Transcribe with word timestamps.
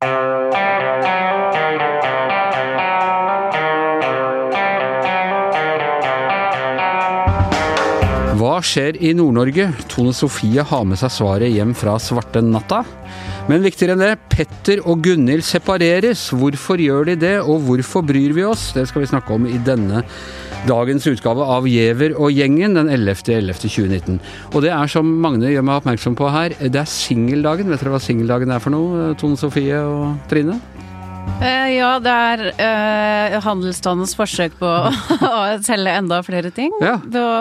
Hva 0.00 0.47
skjer 8.68 8.98
i 9.00 9.14
Nord-Norge? 9.16 9.70
Tone 9.88 10.12
Sofie 10.16 10.64
har 10.64 10.84
med 10.88 11.00
seg 11.00 11.12
svaret 11.14 11.52
hjem 11.54 11.74
fra 11.76 11.96
svarte 12.02 12.42
natta. 12.44 12.82
Men 13.48 13.64
viktigere 13.64 13.94
enn 13.96 14.02
det, 14.04 14.18
Petter 14.28 14.82
og 14.84 15.00
Gunhild 15.06 15.44
separeres. 15.46 16.26
Hvorfor 16.36 16.80
gjør 16.82 17.08
de 17.08 17.16
det, 17.22 17.34
og 17.40 17.64
hvorfor 17.64 18.04
bryr 18.04 18.34
vi 18.36 18.44
oss? 18.44 18.68
Det 18.76 18.84
skal 18.90 19.04
vi 19.04 19.10
snakke 19.10 19.32
om 19.34 19.48
i 19.48 19.56
denne 19.64 20.02
dagens 20.68 21.06
utgave 21.08 21.44
av 21.48 21.68
Giæver 21.70 22.16
og 22.18 22.34
gjengen 22.34 22.76
den 22.76 22.90
11.11.2019. 22.92 24.18
Og 24.52 24.64
det 24.64 24.74
er 24.74 24.90
som 24.92 25.08
Magne 25.22 25.52
gjør 25.54 25.64
meg 25.64 25.80
oppmerksom 25.80 26.18
på 26.18 26.28
her, 26.34 26.56
det 26.60 26.82
er 26.82 26.90
singeldagen. 26.92 27.70
Vet 27.72 27.80
dere 27.84 27.94
hva 27.94 28.02
singeldagen 28.02 28.52
er 28.52 28.64
for 28.64 28.74
noe, 28.74 29.14
Tone 29.20 29.40
Sofie 29.40 29.80
og 29.80 30.28
Trine? 30.28 30.60
Eh, 31.38 31.68
ja, 31.76 31.90
det 32.02 32.12
er 32.12 32.42
uh, 32.58 33.36
handelsstandens 33.44 34.14
forsøk 34.18 34.56
på 34.58 34.70
å 35.28 35.42
selge 35.66 35.94
enda 36.00 36.22
flere 36.26 36.50
ting. 36.54 36.72
Ja. 36.82 36.96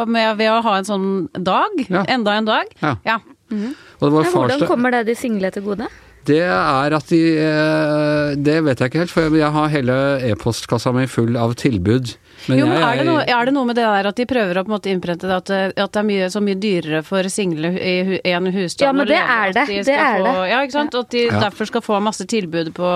Med, 0.05 0.35
ved 0.37 0.51
å 0.53 0.59
ha 0.65 0.75
en 0.79 0.87
sånn 0.87 1.07
dag. 1.33 1.79
Ja. 1.87 2.03
Enda 2.17 2.37
en 2.37 2.49
dag. 2.49 2.75
Ja. 2.83 2.97
Ja. 3.07 3.21
Og 3.49 4.03
det 4.03 4.11
var 4.11 4.27
Men 4.27 4.33
hvordan 4.35 4.67
kommer 4.67 4.93
det 4.93 5.05
de 5.07 5.15
single 5.17 5.49
til 5.55 5.63
gode? 5.65 5.87
Det 6.27 6.41
er 6.43 6.95
at 6.97 7.07
de 7.07 7.21
eh, 7.39 8.33
Det 8.35 8.57
vet 8.65 8.81
jeg 8.81 8.91
ikke 8.91 9.03
helt, 9.05 9.13
for 9.13 9.37
jeg 9.37 9.51
har 9.55 9.71
hele 9.71 9.97
e-postkassa 10.27 10.91
mi 10.95 11.07
full 11.07 11.39
av 11.39 11.55
tilbud. 11.59 12.17
Men 12.47 12.59
jo, 12.61 12.65
men 12.69 12.77
er 12.85 12.97
det, 12.99 13.05
noe, 13.07 13.23
er 13.25 13.45
det 13.49 13.53
noe 13.55 13.65
med 13.65 13.75
det 13.75 13.83
der 13.87 14.07
at 14.11 14.15
de 14.19 14.25
prøver 14.29 14.59
å 14.59 14.63
på 14.63 14.69
en 14.69 14.75
måte 14.75 14.91
innprente 14.93 15.25
det 15.27 15.35
at, 15.35 15.45
det- 15.49 15.73
at 15.83 15.91
det 15.91 15.99
er 15.99 16.05
mye, 16.07 16.27
så 16.31 16.41
mye 16.45 16.55
dyrere 16.61 16.99
for 17.03 17.23
single 17.33 17.71
i 17.73 18.19
én 18.21 18.45
en 18.47 18.53
husstand 18.53 18.85
Ja, 18.85 18.91
men 18.93 19.07
det 19.09 19.17
er 19.17 19.51
det. 19.57 19.65
de 19.67 19.81
Det 19.83 19.95
er 19.97 20.19
få, 20.21 20.23
det. 20.27 20.49
Ja, 20.51 20.59
ikke 20.63 20.75
sant. 20.77 20.95
At 20.95 21.09
de 21.09 21.23
Ja. 21.25 21.39
derfor 21.49 21.65
skal 21.67 21.81
få 21.81 21.99
masse 22.01 22.25
tilbud 22.29 22.73
på 22.77 22.87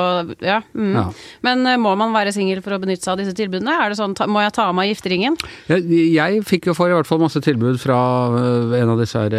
Ja. 0.45 0.61
Mm. 0.77 0.93
Ja. 0.93 1.05
Men 1.41 1.65
eh, 1.67 1.77
må 1.81 1.95
man 1.97 2.13
være 2.13 2.31
singel 2.31 2.61
for 2.61 2.71
å 2.77 2.79
benytte 2.79 3.03
seg 3.03 3.13
av 3.13 3.17
disse 3.25 3.33
tilbudene? 3.33 3.73
Er 3.81 3.89
det 3.89 3.97
sånn, 3.97 4.15
ta, 4.15 4.27
må 4.27 4.41
jeg 4.45 4.53
ta 4.53 4.69
av 4.69 4.75
meg 4.75 4.93
gifteringen? 4.93 5.35
Jeg, 5.67 5.83
jeg 6.13 6.43
fikk 6.45 6.67
jo 6.71 6.73
for 6.77 6.87
i 6.89 6.93
hvert 6.93 7.07
fall 7.09 7.19
masse 7.19 7.41
tilbud 7.41 7.79
fra 7.81 7.97
øh, 8.29 8.77
en 8.81 8.89
av 8.93 8.99
disse 9.01 9.17
her 9.17 9.31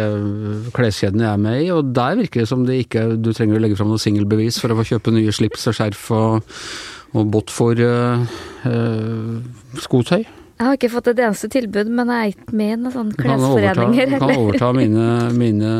kleskjedene 0.75 1.23
jeg 1.25 1.33
er 1.33 1.37
med 1.47 1.61
i, 1.63 1.69
og 1.71 1.93
der 1.95 2.15
virker 2.19 2.43
det 2.43 2.47
som 2.49 2.65
det 2.67 2.81
ikke 2.85 3.05
du 3.23 3.31
trenger 3.33 3.57
å 3.57 3.63
legge 3.63 3.77
fram 3.79 3.89
noe 3.93 4.01
singelbevis 4.01 4.59
for 4.61 4.73
å 4.73 4.77
få 4.81 4.85
kjøpe 4.93 5.13
nye 5.15 5.31
slips 5.35 5.67
og 5.71 5.77
skjerf 5.77 6.03
og, 6.11 6.55
og 7.13 7.29
båt 7.33 7.51
for 7.53 7.77
uh, 7.77 8.23
øh, 8.65 9.41
skotøy. 9.81 10.23
Jeg 10.53 10.69
har 10.69 10.77
ikke 10.77 10.89
fått 10.93 11.07
et 11.09 11.19
eneste 11.25 11.49
tilbud, 11.51 11.89
men 11.91 12.09
jeg 12.13 12.19
er 12.23 12.31
ikke 12.31 12.55
med 12.55 12.69
i 12.71 12.75
noen 12.77 12.93
sånne 12.93 13.15
Du 13.17 13.23
kan 13.23 13.41
overta, 13.41 13.73
klesforeninger 13.73 14.11
du 14.11 14.13
kan 14.21 14.33
overta 14.37 14.69
mine, 14.77 15.07
mine 15.41 15.71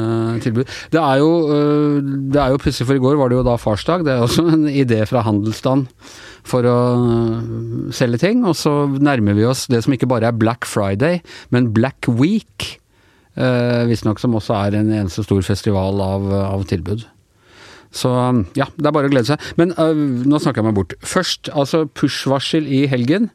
tilbud. 0.43 0.69
Det 0.91 0.99
er 0.99 1.21
jo, 1.21 1.29
øh, 1.53 1.97
det 2.33 2.41
er 2.41 2.53
jo 2.53 2.61
pussig, 2.61 2.87
for 2.89 2.97
i 2.97 3.03
går 3.03 3.19
var 3.21 3.31
det 3.31 3.37
jo 3.37 3.45
da 3.47 3.55
farsdag. 3.61 4.05
Det 4.07 4.13
er 4.15 4.25
også 4.25 4.45
en 4.49 4.65
idé 4.67 5.03
fra 5.09 5.23
handelsstand 5.23 5.87
for 6.43 6.67
å 6.67 6.77
selge 7.95 8.23
ting. 8.25 8.43
Og 8.49 8.57
så 8.59 8.73
nærmer 8.91 9.37
vi 9.37 9.47
oss 9.47 9.67
det 9.71 9.85
som 9.85 9.95
ikke 9.95 10.09
bare 10.09 10.33
er 10.33 10.41
Black 10.41 10.67
Friday, 10.67 11.21
men 11.53 11.71
Black 11.75 12.09
Week. 12.09 12.73
Uh, 13.37 13.85
Visstnok 13.89 14.19
som 14.21 14.35
også 14.37 14.57
er 14.67 14.81
en 14.81 14.91
eneste 14.93 15.23
stor 15.25 15.45
festival 15.45 16.01
av, 16.03 16.27
av 16.43 16.67
tilbud. 16.69 17.07
Så 17.93 18.09
ja, 18.57 18.65
det 18.73 18.87
er 18.89 18.95
bare 18.95 19.09
å 19.09 19.13
glede 19.13 19.29
seg. 19.29 19.43
Men 19.59 19.73
øh, 19.77 19.99
nå 20.25 20.39
snakker 20.41 20.63
jeg 20.63 20.69
meg 20.71 20.77
bort. 20.79 20.95
Først, 21.05 21.51
altså 21.53 21.83
push-varsel 21.93 22.65
i 22.67 22.87
helgen. 22.89 23.29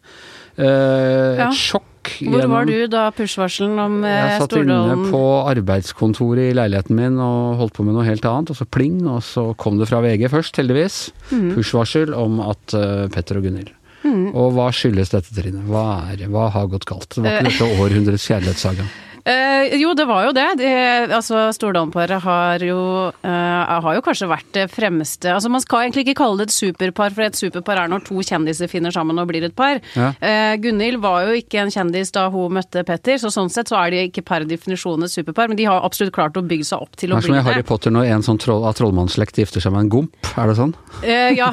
Uh, 0.59 1.39
Ja. 1.39 1.49
Et 1.53 1.55
sjokk. 1.55 1.85
Hvor 2.09 2.41
gjennom- 2.41 2.51
var 2.51 2.65
du 2.67 2.87
da 2.91 3.03
push-varselen 3.13 3.79
om 3.79 3.99
Stordalen 4.01 4.31
jeg 4.31 4.41
satt 4.41 4.55
inne 4.59 5.11
på 5.13 5.21
arbeidskontoret 5.53 6.51
i 6.51 6.55
leiligheten 6.57 6.97
min 6.97 7.19
og 7.21 7.59
holdt 7.61 7.75
på 7.77 7.85
med 7.85 7.95
noe 7.95 8.07
helt 8.07 8.25
annet, 8.27 8.51
og 8.51 8.57
så 8.57 8.65
pling, 8.67 9.03
og 9.07 9.21
så 9.23 9.45
kom 9.61 9.77
det 9.79 9.87
fra 9.91 10.01
VG 10.03 10.27
først, 10.33 10.57
heldigvis. 10.59 10.97
Mhm. 11.31 11.53
Push-varsel 11.55 12.15
om 12.17 12.41
at 12.41 12.75
uh, 12.75 13.07
Petter 13.13 13.39
og 13.39 13.45
Gunhild. 13.47 13.75
Og 14.09 14.55
hva 14.57 14.71
skyldes 14.73 15.11
dette, 15.13 15.35
Trine? 15.37 15.61
Hva, 15.69 16.11
er, 16.15 16.23
hva 16.33 16.47
har 16.55 16.67
gått 16.73 16.87
galt? 16.89 17.11
Det 17.13 17.21
var 17.23 17.43
ikke 17.43 17.51
dette 17.51 17.83
århundrets 17.83 18.25
kjærlighetssaga. 18.31 18.87
Eh, 19.29 19.77
jo, 19.77 19.93
det 19.95 20.07
var 20.09 20.25
jo 20.25 20.33
det. 20.33 20.47
De, 20.61 20.69
altså, 21.13 21.49
Stordalen-paret 21.53 22.23
har 22.25 22.63
jo 22.65 22.79
eh, 23.13 23.81
har 23.85 23.97
jo 23.99 24.05
kanskje 24.05 24.29
vært 24.31 24.49
det 24.57 24.67
fremste 24.73 25.35
Altså, 25.35 25.51
Man 25.53 25.61
skal 25.61 25.85
egentlig 25.85 26.07
ikke 26.07 26.23
kalle 26.23 26.41
det 26.41 26.49
et 26.49 26.57
superpar, 26.57 27.13
for 27.13 27.27
et 27.27 27.37
superpar 27.37 27.83
er 27.83 27.91
når 27.93 28.07
to 28.07 28.23
kjendiser 28.25 28.71
finner 28.71 28.95
sammen 28.95 29.21
og 29.21 29.29
blir 29.29 29.45
et 29.45 29.57
par. 29.59 29.83
Ja. 29.99 30.11
Eh, 30.25 30.55
Gunhild 30.63 31.03
var 31.05 31.27
jo 31.29 31.37
ikke 31.43 31.61
en 31.61 31.73
kjendis 31.75 32.15
da 32.15 32.29
hun 32.33 32.57
møtte 32.57 32.85
Petter, 32.89 33.19
så 33.21 33.33
sånn 33.35 33.53
sett 33.53 33.69
så 33.69 33.77
er 33.83 33.93
de 33.93 34.03
ikke 34.09 34.25
per 34.29 34.47
definisjon 34.49 35.05
et 35.05 35.13
superpar, 35.13 35.51
men 35.51 35.61
de 35.61 35.69
har 35.69 35.85
absolutt 35.85 36.15
klart 36.17 36.39
å 36.41 36.45
bygge 36.49 36.71
seg 36.71 36.87
opp 36.87 36.97
til 36.97 37.13
å 37.13 37.21
bli 37.21 37.29
Det 37.29 37.35
Det 37.35 37.37
er 37.37 37.43
som 37.43 37.51
i 37.51 37.53
Harry. 37.53 37.67
Potter 37.69 37.93
når 37.93 38.13
en 38.15 38.25
sånn 38.25 38.41
troll, 38.41 38.65
av 38.65 38.79
trollmannsslekt 38.79 39.43
gifter 39.43 39.65
seg 39.65 39.77
med 39.77 39.87
en 39.87 39.93
gomp, 39.93 40.33
er 40.39 40.49
det 40.49 40.57
sånn? 40.57 40.73
Eh, 41.03 41.37
ja. 41.37 41.51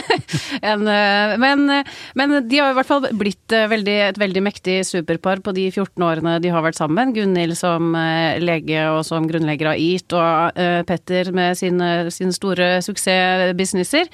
en, 0.72 0.84
men, 1.40 1.64
men 2.18 2.36
de 2.44 2.60
har 2.60 2.74
i 2.74 2.76
hvert 2.76 2.90
fall 2.90 3.08
blitt 3.16 3.56
veldig, 3.72 3.98
et 4.10 4.20
veldig 4.20 4.44
mektig 4.44 4.80
superpar 4.84 5.40
på 5.44 5.56
de 5.56 5.70
14 5.70 6.04
årene 6.04 6.36
de 6.44 6.52
har 6.52 6.64
vært 6.66 6.76
sammen. 6.76 6.97
Gunhild 7.14 7.56
som 7.58 7.94
eh, 7.98 8.38
lege 8.42 8.84
og 8.92 9.04
som 9.06 9.26
grunnlegger 9.30 9.72
av 9.72 9.80
EAT, 9.80 10.14
og 10.18 10.58
eh, 10.58 10.82
Petter 10.88 11.32
med 11.36 11.58
sine, 11.60 12.10
sine 12.14 12.34
store 12.36 12.78
suksessbusinesser. 12.84 14.10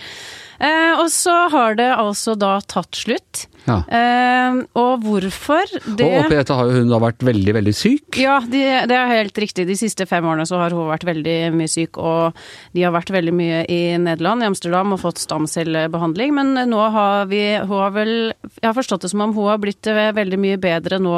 Eh, 0.63 0.93
og 1.01 1.11
så 1.11 1.35
har 1.53 1.75
det 1.79 1.91
altså 1.97 2.37
da 2.39 2.59
tatt 2.71 2.95
slutt. 2.97 3.47
Ja. 3.65 3.79
Eh, 3.89 4.59
og 4.77 5.05
hvorfor? 5.07 5.71
Det 5.97 6.05
Og 6.05 6.27
oppi 6.27 6.37
dette 6.37 6.57
har 6.57 6.69
jo 6.69 6.83
hun 6.83 6.91
da 6.93 6.99
vært 7.01 7.25
veldig, 7.25 7.55
veldig 7.57 7.75
syk. 7.75 8.19
ja, 8.21 8.37
de, 8.45 8.61
det 8.91 8.99
er 8.99 9.13
helt 9.13 9.39
riktig. 9.41 9.67
De 9.69 9.77
siste 9.79 10.07
fem 10.07 10.25
årene 10.25 10.47
så 10.49 10.61
har 10.61 10.77
hun 10.77 10.91
vært 10.91 11.07
veldig 11.09 11.37
mye 11.57 11.71
syk, 11.71 11.99
og 11.99 12.37
de 12.77 12.85
har 12.85 12.95
vært 12.95 13.13
veldig 13.15 13.35
mye 13.35 13.63
i 13.73 13.81
Nederland, 14.01 14.45
i 14.45 14.51
Amsterdam, 14.51 14.93
og 14.95 15.03
fått 15.03 15.23
stamcellebehandling. 15.25 16.35
Men 16.37 16.55
nå 16.71 16.89
har 16.95 17.27
vi 17.31 17.43
Hun 17.65 17.79
har 17.81 17.93
vel 17.95 18.13
Jeg 18.61 18.67
har 18.67 18.77
forstått 18.77 19.05
det 19.05 19.11
som 19.11 19.23
om 19.25 19.33
hun 19.35 19.49
har 19.49 19.59
blitt 19.63 19.87
eh, 19.91 20.13
veldig 20.15 20.39
mye 20.41 20.61
bedre 20.61 21.01
nå, 21.03 21.15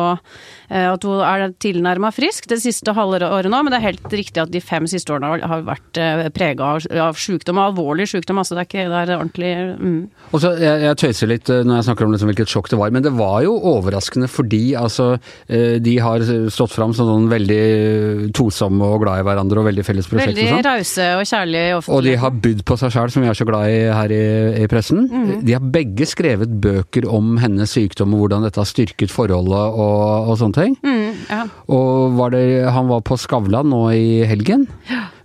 at 0.71 1.05
hun 1.07 1.21
er 1.23 1.45
tilnærma 1.63 2.11
frisk 2.15 2.47
det 2.51 2.61
siste 2.63 2.93
halve 2.97 3.21
året 3.27 3.51
nå, 3.51 3.63
men 3.65 3.73
det 3.73 3.79
er 3.81 3.87
helt 3.89 4.13
riktig 4.13 4.43
at 4.43 4.53
de 4.53 4.61
fem 4.61 4.87
siste 4.91 5.13
årene 5.15 5.41
har- 5.43 5.65
vært 5.67 5.99
prega 6.37 6.63
av, 6.77 7.17
sykdom, 7.17 7.59
alvorlig 7.59 8.07
sykdom. 8.11 8.39
Altså 8.39 8.55
det 8.55 8.63
er 8.63 8.69
ikke 8.69 8.85
det 8.93 8.99
er 9.09 9.17
ordentlig 9.17 9.53
mm. 9.81 9.97
Og 10.33 10.41
så, 10.43 10.53
jeg, 10.61 10.83
jeg 10.85 10.99
tøyser 11.01 11.31
litt 11.31 11.51
eh, 11.51 11.63
når 11.67 11.81
jeg 11.81 11.87
snakker 11.89 12.07
om 12.07 12.13
liksom 12.15 12.31
hvilket 12.31 12.53
sjokk 12.53 12.69
det 12.71 12.79
var, 12.81 12.93
men 12.95 13.03
det 13.07 13.13
var 13.17 13.41
jo 13.47 13.55
overraskende 13.73 14.29
fordi 14.31 14.75
altså, 14.79 15.17
eh, 15.49 15.79
de 15.83 15.97
har 16.03 16.25
stått 16.53 16.75
fram 16.75 16.93
som 16.97 17.09
sånn 17.09 17.29
veldig 17.31 18.31
tosomme 18.37 18.85
og 18.87 19.03
glad 19.05 19.23
i 19.23 19.27
hverandre 19.27 19.63
og 19.63 19.69
veldig 19.71 19.85
felles 19.87 20.09
prosjekt 20.11 20.35
Veldig 20.35 20.47
og 20.47 20.55
sånn. 20.57 20.67
rause 20.69 21.09
og 21.17 21.25
kjærlige 21.33 21.67
i 21.67 21.97
Og 21.97 22.03
de 22.07 22.17
har 22.23 22.37
bydd 22.47 22.65
på 22.69 22.79
seg 22.81 22.95
sjæl, 22.95 23.13
som 23.15 23.25
vi 23.25 23.31
er 23.33 23.39
så 23.39 23.47
glad 23.49 23.71
i 23.73 23.79
her 23.97 24.15
i, 24.17 24.23
i 24.65 24.71
pressen. 24.71 25.07
De 25.47 25.57
har 25.57 25.65
begge 25.65 26.07
skrevet 26.09 26.53
bøker 26.63 27.09
om 27.11 27.37
hennes 27.43 27.71
sykdom 27.77 28.15
og 28.17 28.27
hvordan 28.27 28.47
dette 28.47 28.61
har 28.61 28.69
styrket 28.69 29.13
forholdet 29.15 29.79
og, 29.79 30.31
og 30.31 30.39
sånne 30.43 30.61
ting. 30.61 30.77
Mm, 30.83 31.25
ja. 31.31 31.46
Og 31.73 32.17
var 32.19 32.31
det, 32.35 32.45
han 32.73 32.89
var 32.89 33.01
på 33.07 33.17
Skavlan 33.21 33.69
nå 33.73 33.83
i 33.97 34.25
helgen, 34.29 34.67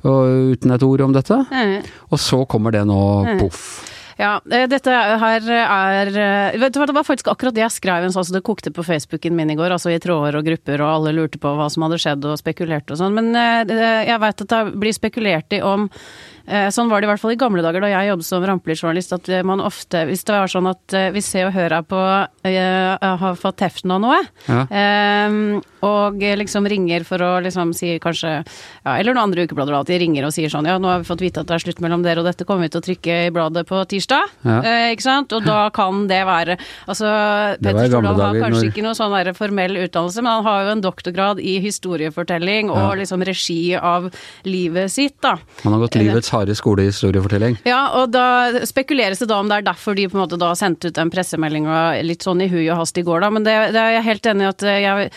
og 0.03 0.55
uten 0.55 0.71
et 0.75 0.83
ord 0.83 1.01
om 1.07 1.13
dette. 1.15 1.37
Og 2.11 2.19
så 2.19 2.43
kommer 2.49 2.71
det 2.75 2.85
nå 2.89 2.99
poff. 3.41 3.63
Ja, 4.21 4.35
eh, 4.53 4.67
dette 4.69 4.93
her 5.21 5.47
er 5.49 6.11
eh, 6.13 6.57
Vet 6.61 6.75
du 6.75 6.79
hva, 6.81 6.87
det 6.89 6.95
var 6.95 7.07
faktisk 7.07 7.31
akkurat 7.31 7.55
det 7.57 7.63
jeg 7.63 7.73
skrev 7.79 8.05
en 8.05 8.13
sånn, 8.13 8.27
så 8.27 8.35
det 8.35 8.43
kokte 8.45 8.73
på 8.73 8.85
Facebooken 8.85 9.33
min 9.37 9.53
i 9.53 9.57
går, 9.57 9.73
altså 9.73 9.93
i 9.93 10.01
tråder 10.01 10.37
og 10.37 10.45
grupper, 10.45 10.83
og 10.85 10.91
alle 10.95 11.15
lurte 11.17 11.41
på 11.41 11.53
hva 11.57 11.69
som 11.73 11.87
hadde 11.87 11.99
skjedd 12.01 12.27
og 12.29 12.37
spekulerte 12.41 12.93
og 12.93 13.01
sånn. 13.01 13.17
Men 13.17 13.31
eh, 13.33 14.05
jeg 14.11 14.21
veit 14.21 14.45
at 14.45 14.53
det 14.53 14.61
blir 14.81 14.97
spekulert 14.97 15.57
i 15.57 15.63
om 15.65 15.89
Sånn 16.73 16.89
var 16.89 16.99
det 16.99 17.05
i 17.05 17.09
hvert 17.11 17.21
fall 17.21 17.31
i 17.35 17.37
gamle 17.39 17.61
dager 17.63 17.83
da 17.85 17.89
jeg 17.91 18.07
jobbet 18.09 18.25
som 18.25 18.43
rampelysjournalist, 18.49 19.11
at 19.13 19.27
man 19.45 19.61
ofte 19.63 20.01
Hvis 20.09 20.23
det 20.25 20.33
var 20.33 20.49
sånn 20.49 20.67
at 20.71 20.95
vi 20.95 21.03
hvis 21.13 21.27
Se 21.29 21.43
og 21.45 21.51
Hør 21.53 21.75
er 21.77 21.85
på 21.85 21.99
har 22.01 23.37
fått 23.39 23.59
teften 23.61 23.93
av 23.93 24.01
noe, 24.01 24.17
Ja. 24.49 24.65
og 25.85 26.25
liksom 26.41 26.65
ringer 26.67 27.05
for 27.07 27.21
å 27.23 27.29
liksom 27.45 27.75
si 27.77 27.93
kanskje 28.01 28.33
ja, 28.41 28.95
Eller 28.97 29.13
noen 29.13 29.29
andre 29.29 29.45
ukeblader 29.45 29.77
da, 29.77 29.83
at 29.85 29.93
de 29.93 30.01
ringer 30.01 30.25
og 30.27 30.33
sier 30.33 30.49
sånn 30.51 30.67
Ja, 30.67 30.79
nå 30.81 30.89
har 30.89 31.05
vi 31.05 31.11
fått 31.13 31.21
vite 31.23 31.45
at 31.45 31.47
det 31.53 31.59
er 31.59 31.63
slutt 31.67 31.85
mellom 31.85 32.03
dere, 32.03 32.25
og 32.25 32.27
dette 32.27 32.49
kommer 32.49 32.65
vi 32.65 32.73
til 32.73 32.81
å 32.81 32.87
trykke 32.89 33.19
i 33.29 33.31
bladet 33.37 33.63
på 33.69 33.85
tirsdag. 33.93 34.10
Ja. 34.11 34.57
Eh, 34.61 34.91
ikke 34.95 35.05
sant? 35.05 35.33
Og 35.37 35.45
da 35.45 35.69
kan 35.73 36.05
det 36.09 36.21
være 36.27 36.57
Altså, 36.87 37.07
Petter 37.61 37.87
Stordal 37.87 38.19
har 38.21 38.35
kanskje 38.35 38.57
når- 38.61 38.69
ikke 38.71 38.83
noe 38.85 38.97
sånn 38.97 39.13
der 39.23 39.33
formell 39.37 39.77
utdannelse, 39.85 40.21
men 40.21 40.31
han 40.31 40.43
har 40.43 40.63
jo 40.65 40.71
en 40.75 40.81
doktorgrad 40.81 41.39
i 41.39 41.59
historiefortelling 41.63 42.69
og 42.71 42.77
Ja. 42.77 42.91
liksom 43.01 43.23
regi 43.25 43.75
av 43.75 44.09
livet 44.45 44.91
sitt, 44.91 45.19
da. 45.21 45.37
Han 45.63 45.73
har 45.73 45.79
gått 45.87 45.95
livets 45.99 46.29
harde 46.29 46.55
skole 46.55 46.83
i 46.83 46.89
historiefortelling. 46.91 47.57
Ja, 47.65 47.89
og 47.93 48.11
da 48.11 48.51
spekuleres 48.65 49.19
det 49.19 49.27
da 49.29 49.39
om 49.39 49.47
det 49.49 49.57
er 49.59 49.71
derfor 49.73 49.95
de 49.95 50.07
på 50.07 50.15
en 50.19 50.27
måte 50.27 50.37
da 50.39 50.53
sendte 50.53 50.87
ut 50.87 50.93
den 50.93 51.09
pressemeldinga 51.11 52.03
litt 52.03 52.19
sånn 52.23 52.41
i 52.41 52.47
hui 52.47 52.67
og 52.69 52.77
hast 52.77 52.97
i 52.97 53.03
går, 53.03 53.21
da. 53.21 53.29
Men 53.29 53.43
det, 53.43 53.55
det 53.73 53.81
er 53.81 54.01
jeg 54.01 54.03
helt 54.03 54.23
enig 54.23 54.41
i 54.41 54.49
at 54.49 54.61
jeg 54.61 55.11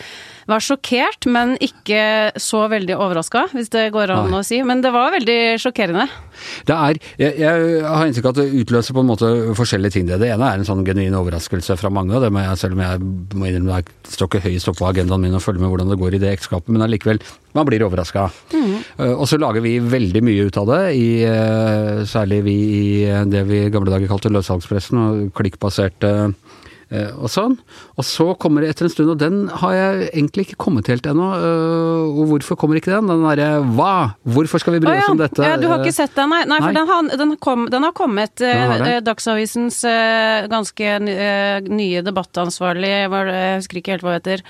var 0.49 0.61
sjokkert, 0.63 1.25
men 1.31 1.55
ikke 1.63 2.31
så 2.41 2.65
veldig 2.71 2.97
overraska, 2.97 3.47
hvis 3.55 3.71
det 3.73 3.87
går 3.95 4.13
an 4.13 4.29
Nei. 4.31 4.41
å 4.41 4.45
si. 4.45 4.59
Men 4.65 4.83
det 4.83 4.91
var 4.93 5.13
veldig 5.15 5.39
sjokkerende. 5.61 6.05
Det 6.67 6.75
er, 6.75 6.99
jeg, 7.21 7.37
jeg 7.41 7.81
har 7.85 8.05
inntrykk 8.05 8.29
av 8.29 8.35
at 8.35 8.41
det 8.41 8.61
utløser 8.61 8.95
på 8.95 9.03
en 9.03 9.09
måte 9.09 9.31
forskjellige 9.57 9.97
ting. 9.97 10.09
Det 10.09 10.19
Det 10.21 10.31
ene 10.33 10.51
er 10.51 10.61
en 10.61 10.67
sånn 10.67 10.85
genuin 10.87 11.17
overraskelse 11.17 11.77
fra 11.79 11.91
mange, 11.93 12.15
og 12.17 12.25
det 12.25 12.31
må 12.33 12.43
jeg, 12.43 12.59
selv 12.61 12.77
om 12.77 12.83
jeg 12.85 13.01
må 13.35 13.49
innrømme 13.49 13.81
det 13.85 14.13
står 14.13 14.29
ikke 14.29 14.43
høyest 14.45 14.69
oppe 14.69 14.83
på 14.83 14.89
agendaen 14.91 15.23
min 15.23 15.37
å 15.37 15.41
følge 15.41 15.63
med 15.63 15.71
hvordan 15.71 15.91
det 15.91 15.99
går 16.01 16.17
i 16.17 16.21
det 16.21 16.33
ekteskapet, 16.35 16.69
men 16.73 16.85
allikevel, 16.85 17.21
man 17.57 17.67
blir 17.67 17.85
overraska. 17.85 18.27
Og 19.01 19.25
så 19.29 19.39
lager 19.41 19.63
vi 19.63 19.77
veldig 19.79 20.21
mye 20.25 20.47
ut 20.49 20.59
av 20.61 20.69
det, 20.69 20.81
i, 20.99 21.07
eh, 21.25 22.03
særlig 22.09 22.41
vi 22.45 22.55
i 22.75 22.85
eh, 23.09 23.23
det 23.31 23.45
vi 23.49 23.63
i 23.65 23.71
gamle 23.73 23.93
dager 23.93 24.11
kalte 24.11 24.31
løssalgspressen, 24.33 25.01
og 25.01 25.33
klikkbaserte 25.37 26.11
eh, 26.11 26.35
og 27.15 27.29
sånn. 27.31 27.57
Og 27.97 28.03
så 28.07 28.27
kommer 28.39 28.61
det 28.65 28.69
etter 28.73 28.87
en 28.87 28.93
stund, 28.93 29.09
og 29.13 29.19
den 29.21 29.47
har 29.61 29.73
jeg 29.75 30.09
egentlig 30.13 30.45
ikke 30.47 30.57
kommet 30.65 30.87
helt 30.91 31.05
ennå. 31.09 31.27
øh, 31.35 32.19
Og 32.19 32.27
hvorfor 32.31 32.57
kommer 32.59 32.75
ikke 32.79 32.91
den? 32.93 33.07
Den 33.07 33.23
derre 33.25 33.61
hva? 33.75 34.15
Hvorfor 34.25 34.59
skal 34.61 34.73
vi 34.77 34.79
bry 34.85 34.97
oss 34.99 35.09
om 35.11 35.17
dette? 35.19 35.43
Ja, 35.43 35.57
du 35.57 35.67
har 35.71 35.79
ikke 35.83 35.93
sett 35.95 36.15
den, 36.15 36.29
nei? 36.29 36.43
Nei, 36.45 36.59
for 36.61 36.73
Den, 36.75 36.87
har, 36.87 37.17
den, 37.17 37.35
kom, 37.37 37.65
den 37.71 37.83
har 37.83 37.91
kommet. 37.97 38.41
eh, 38.41 38.53
Den 38.55 38.71
har 38.71 38.87
eh, 38.95 38.99
Dagsavisens 39.05 39.83
eh, 39.85 40.47
ganske 40.51 40.85
eh, 40.85 41.59
nye 41.69 42.01
debattansvarlig, 42.05 42.91
jeg 43.05 43.59
husker 43.59 43.79
ikke 43.81 43.95
helt 43.95 44.05
hva 44.05 44.13
hun 44.15 44.19
heter. 44.19 44.43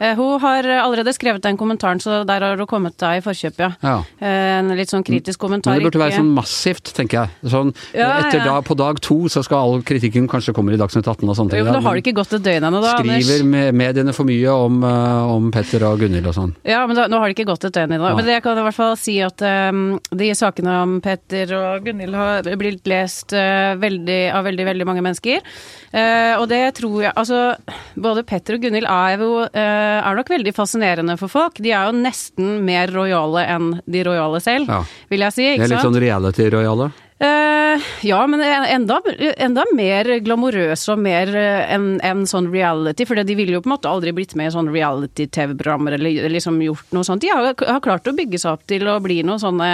Eh, 0.00 0.14
Hun 0.18 0.40
har 0.42 0.62
allerede 0.82 1.12
skrevet 1.14 1.42
den 1.42 1.56
kommentaren, 1.60 2.00
så 2.02 2.24
der 2.26 2.40
har 2.44 2.56
hun 2.56 2.66
kommet 2.70 2.96
deg 2.98 3.20
i 3.20 3.24
forkjøpet, 3.24 3.58
ja. 3.58 3.70
Ja. 3.82 3.98
Eh, 4.20 4.58
En 4.58 4.72
litt 4.76 4.90
sånn 4.90 5.04
kritisk 5.06 5.38
kommentar. 5.40 5.74
Men 5.74 5.82
det 5.84 5.90
burde 5.92 6.00
være 6.02 6.18
sånn 6.18 6.32
massivt, 6.34 6.92
tenker 6.96 7.22
jeg. 7.26 7.50
Sånn, 7.52 7.72
etter 7.94 8.38
ja. 8.40 8.44
Da, 8.48 8.60
på 8.62 8.74
dag 8.78 8.98
to 9.04 9.28
så 9.30 9.42
skal 9.44 9.58
all 9.62 9.82
kritikken 9.86 10.26
kanskje 10.30 10.54
kommer 10.56 10.72
i 10.74 10.80
Dagsnytt 10.80 11.06
18 11.06 11.28
og 11.28 11.36
sånne 11.36 11.50
ting. 11.52 11.60
Jo, 11.60 11.64
men 11.68 11.82
har 11.88 11.98
det 11.98 12.02
ikke 12.04 12.16
gått 12.18 12.36
et 12.38 12.44
døgn 12.44 12.66
ennå, 12.68 12.82
da, 12.84 12.92
Skriver 12.94 13.14
Anders. 13.16 13.28
Skriver 13.28 13.72
mediene 13.80 14.14
for 14.16 14.28
mye 14.28 14.54
om, 14.68 14.78
eh, 14.84 15.32
om 15.34 15.50
Petter 15.54 15.84
og 15.88 16.02
Gunhild 16.04 16.28
og 16.30 16.36
sånn. 16.36 16.52
Ja, 16.68 16.84
men 16.86 16.98
da, 16.98 17.08
nå 17.10 17.20
har 17.20 17.30
det 17.30 17.36
ikke 17.36 17.48
gått 17.50 17.66
et 17.68 17.76
døgn 17.76 17.96
ennå. 17.96 18.04
Nei. 18.04 18.14
Men 18.20 18.30
jeg 18.34 18.44
kan 18.44 18.60
i 18.60 18.66
hvert 18.66 18.78
fall 18.78 18.94
si 19.00 19.16
at 19.24 19.42
um, 19.72 19.82
de 20.22 20.30
sakene 20.38 20.76
om 20.84 20.98
Petter 21.04 21.54
og 21.58 21.88
Gunhild 21.88 22.14
har 22.18 22.50
blitt 22.60 22.86
lest 22.90 23.34
uh, 23.36 23.74
veldig, 23.80 24.20
av 24.36 24.46
veldig, 24.48 24.68
veldig 24.70 24.88
mange 24.88 25.04
mennesker. 25.08 25.42
Uh, 25.88 26.36
og 26.38 26.46
det 26.50 26.62
tror 26.76 26.98
jeg 27.06 27.12
Altså, 27.16 27.56
både 27.96 28.22
Petter 28.28 28.58
og 28.58 28.62
Gunhild 28.62 28.86
er 28.92 29.18
jo 29.18 29.32
uh, 29.42 29.48
er 29.56 30.18
nok 30.18 30.30
veldig 30.30 30.54
fascinerende 30.56 31.16
for 31.20 31.32
folk. 31.32 31.58
De 31.64 31.72
er 31.72 31.88
jo 31.88 31.96
nesten 31.96 32.58
mer 32.66 32.92
rojale 32.94 33.46
enn 33.48 33.72
de 33.88 34.04
rojale 34.06 34.40
selv, 34.44 34.68
Ja. 34.68 34.82
vil 35.08 35.24
jeg 35.26 35.36
si. 35.36 35.46
Det 35.56 35.64
er 35.64 35.72
litt 35.72 35.80
sant? 35.80 35.94
sånn 35.94 36.02
reality-rojale. 36.02 36.92
Eh, 37.20 37.80
ja, 38.06 38.26
men 38.26 38.40
enda, 38.42 39.00
enda 39.36 39.64
mer 39.74 40.06
glamorøse 40.22 40.92
og 40.92 41.00
mer 41.02 41.32
eh, 41.34 41.72
enn 41.74 41.96
en 42.06 42.22
sånn 42.30 42.46
reality. 42.52 43.06
For 43.08 43.18
de 43.18 43.34
ville 43.34 43.56
jo 43.56 43.62
på 43.64 43.66
en 43.70 43.74
måte 43.74 43.90
aldri 43.90 44.12
blitt 44.14 44.36
med 44.38 44.50
i 44.50 44.54
sånn 44.54 44.70
reality-TV-programmer 44.70 45.96
eller 45.96 46.28
liksom 46.30 46.60
gjort 46.62 46.94
noe 46.94 47.06
sånt. 47.08 47.24
De 47.24 47.32
har, 47.32 47.50
har 47.58 47.82
klart 47.82 48.06
å 48.06 48.14
bygge 48.14 48.38
seg 48.38 48.54
opp 48.54 48.62
til 48.70 48.86
å 48.86 48.98
bli 49.02 49.18
noen 49.26 49.42
sånne 49.42 49.70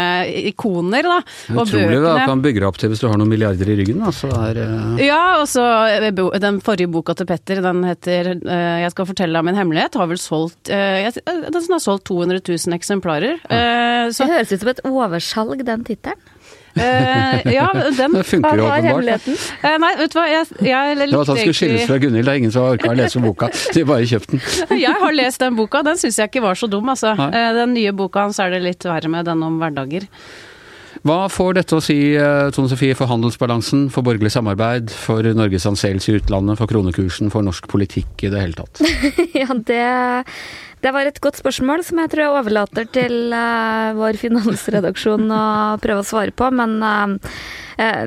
ikoner, 0.54 1.04
da. 1.04 1.20
Og 1.52 1.66
Utrolig 1.66 2.00
hva 2.00 2.14
bøkene 2.14 2.30
kan 2.32 2.44
bygge 2.48 2.62
deg 2.62 2.68
opp 2.70 2.80
til 2.80 2.94
hvis 2.94 3.04
du 3.04 3.08
har 3.10 3.20
noen 3.20 3.32
milliarder 3.34 3.72
i 3.74 3.78
ryggen. 3.82 4.00
da. 4.06 4.14
Så 4.16 4.32
er, 4.32 4.62
uh... 4.64 5.04
ja, 5.04 5.22
og 5.42 5.48
så 5.50 5.66
den 6.40 6.62
forrige 6.64 6.92
boka 6.96 7.16
til 7.18 7.28
Petter, 7.28 7.60
den 7.64 7.84
heter 7.84 8.34
uh, 8.40 8.80
'Jeg 8.84 8.94
skal 8.96 9.10
fortelle 9.12 9.36
deg 9.36 9.50
min 9.50 9.60
hemmelighet', 9.60 10.00
har 10.00 10.08
vel 10.08 10.20
solgt 10.20 10.72
jeg- 10.72 11.20
Den 11.24 11.76
har 11.76 11.82
solgt 11.82 12.08
200 12.08 12.40
000 12.40 12.72
eksemplarer. 12.78 13.36
Ja. 13.50 14.08
så 14.08 14.24
Det 14.24 14.32
høres 14.32 14.52
ut 14.52 14.60
som 14.60 14.72
et 14.72 14.84
oversalg, 14.88 15.64
den 15.64 15.84
tittelen. 15.84 16.20
Eh, 16.76 17.52
Ja, 17.54 17.68
den 17.96 18.12
det 18.18 18.24
funker 18.26 18.56
jo 18.58 18.66
åpenbart. 18.68 19.28
eh, 19.62 19.76
Nei, 19.78 19.92
vet 20.00 20.12
du 20.14 20.18
hva, 20.18 20.26
jeg, 20.30 20.46
jeg 20.64 20.96
Det 20.98 21.10
var 21.16 21.26
han 21.30 21.36
skulle 21.40 21.54
skilles 21.58 21.86
fra 21.88 21.98
Gunhild, 22.02 22.24
det 22.26 22.32
er 22.34 22.40
ingen 22.42 22.54
som 22.54 22.66
har 22.66 22.76
orka 22.78 22.90
å 22.92 22.96
lese 22.98 23.20
boka. 23.24 23.50
De 23.74 23.84
bare 23.88 24.08
kjøpte 24.10 24.38
den. 24.38 24.78
Jeg 24.84 24.96
har 25.00 25.12
lest 25.14 25.40
den 25.40 25.54
boka, 25.58 25.82
den 25.86 25.96
syns 26.00 26.18
jeg 26.18 26.30
ikke 26.32 26.42
var 26.44 26.54
så 26.58 26.68
dum, 26.70 26.88
altså. 26.88 27.14
Eh, 27.28 27.52
Den 27.60 27.74
nye 27.76 27.92
boka 27.92 28.26
hans 28.26 28.38
er 28.42 28.50
det 28.54 28.62
litt 28.64 28.84
verre 28.88 29.08
med, 29.12 29.24
den 29.28 29.42
om 29.46 29.58
hverdager. 29.62 30.08
Hva 31.04 31.26
får 31.28 31.58
dette 31.58 31.76
å 31.76 31.82
si, 31.84 32.16
eh, 32.16 32.50
Tone 32.56 32.70
Sofie, 32.70 32.96
for 32.96 33.10
handelsbalansen, 33.10 33.90
for 33.92 34.06
borgerlig 34.06 34.32
samarbeid, 34.32 34.88
for 34.88 35.26
Norges 35.36 35.66
anseelse 35.68 36.08
i 36.08 36.16
utlandet, 36.16 36.56
for 36.56 36.70
kronekursen, 36.70 37.28
for 37.32 37.44
norsk 37.44 37.68
politikk 37.68 38.24
i 38.24 38.30
det 38.32 38.40
hele 38.40 38.56
tatt? 38.56 38.80
Ja, 39.44 39.52
det, 39.52 39.84
det 40.80 40.92
var 40.94 41.04
et 41.04 41.20
godt 41.20 41.36
spørsmål 41.42 41.84
som 41.84 42.00
jeg 42.00 42.12
tror 42.12 42.24
jeg 42.24 42.38
overlater 42.38 42.88
til 42.88 43.34
uh, 43.36 43.92
vår 43.98 44.16
finansredaksjon 44.16 45.28
å 45.28 45.44
prøve 45.82 46.00
å 46.00 46.08
svare 46.08 46.32
på. 46.32 46.48
Men 46.56 46.78
eh, 46.80 47.34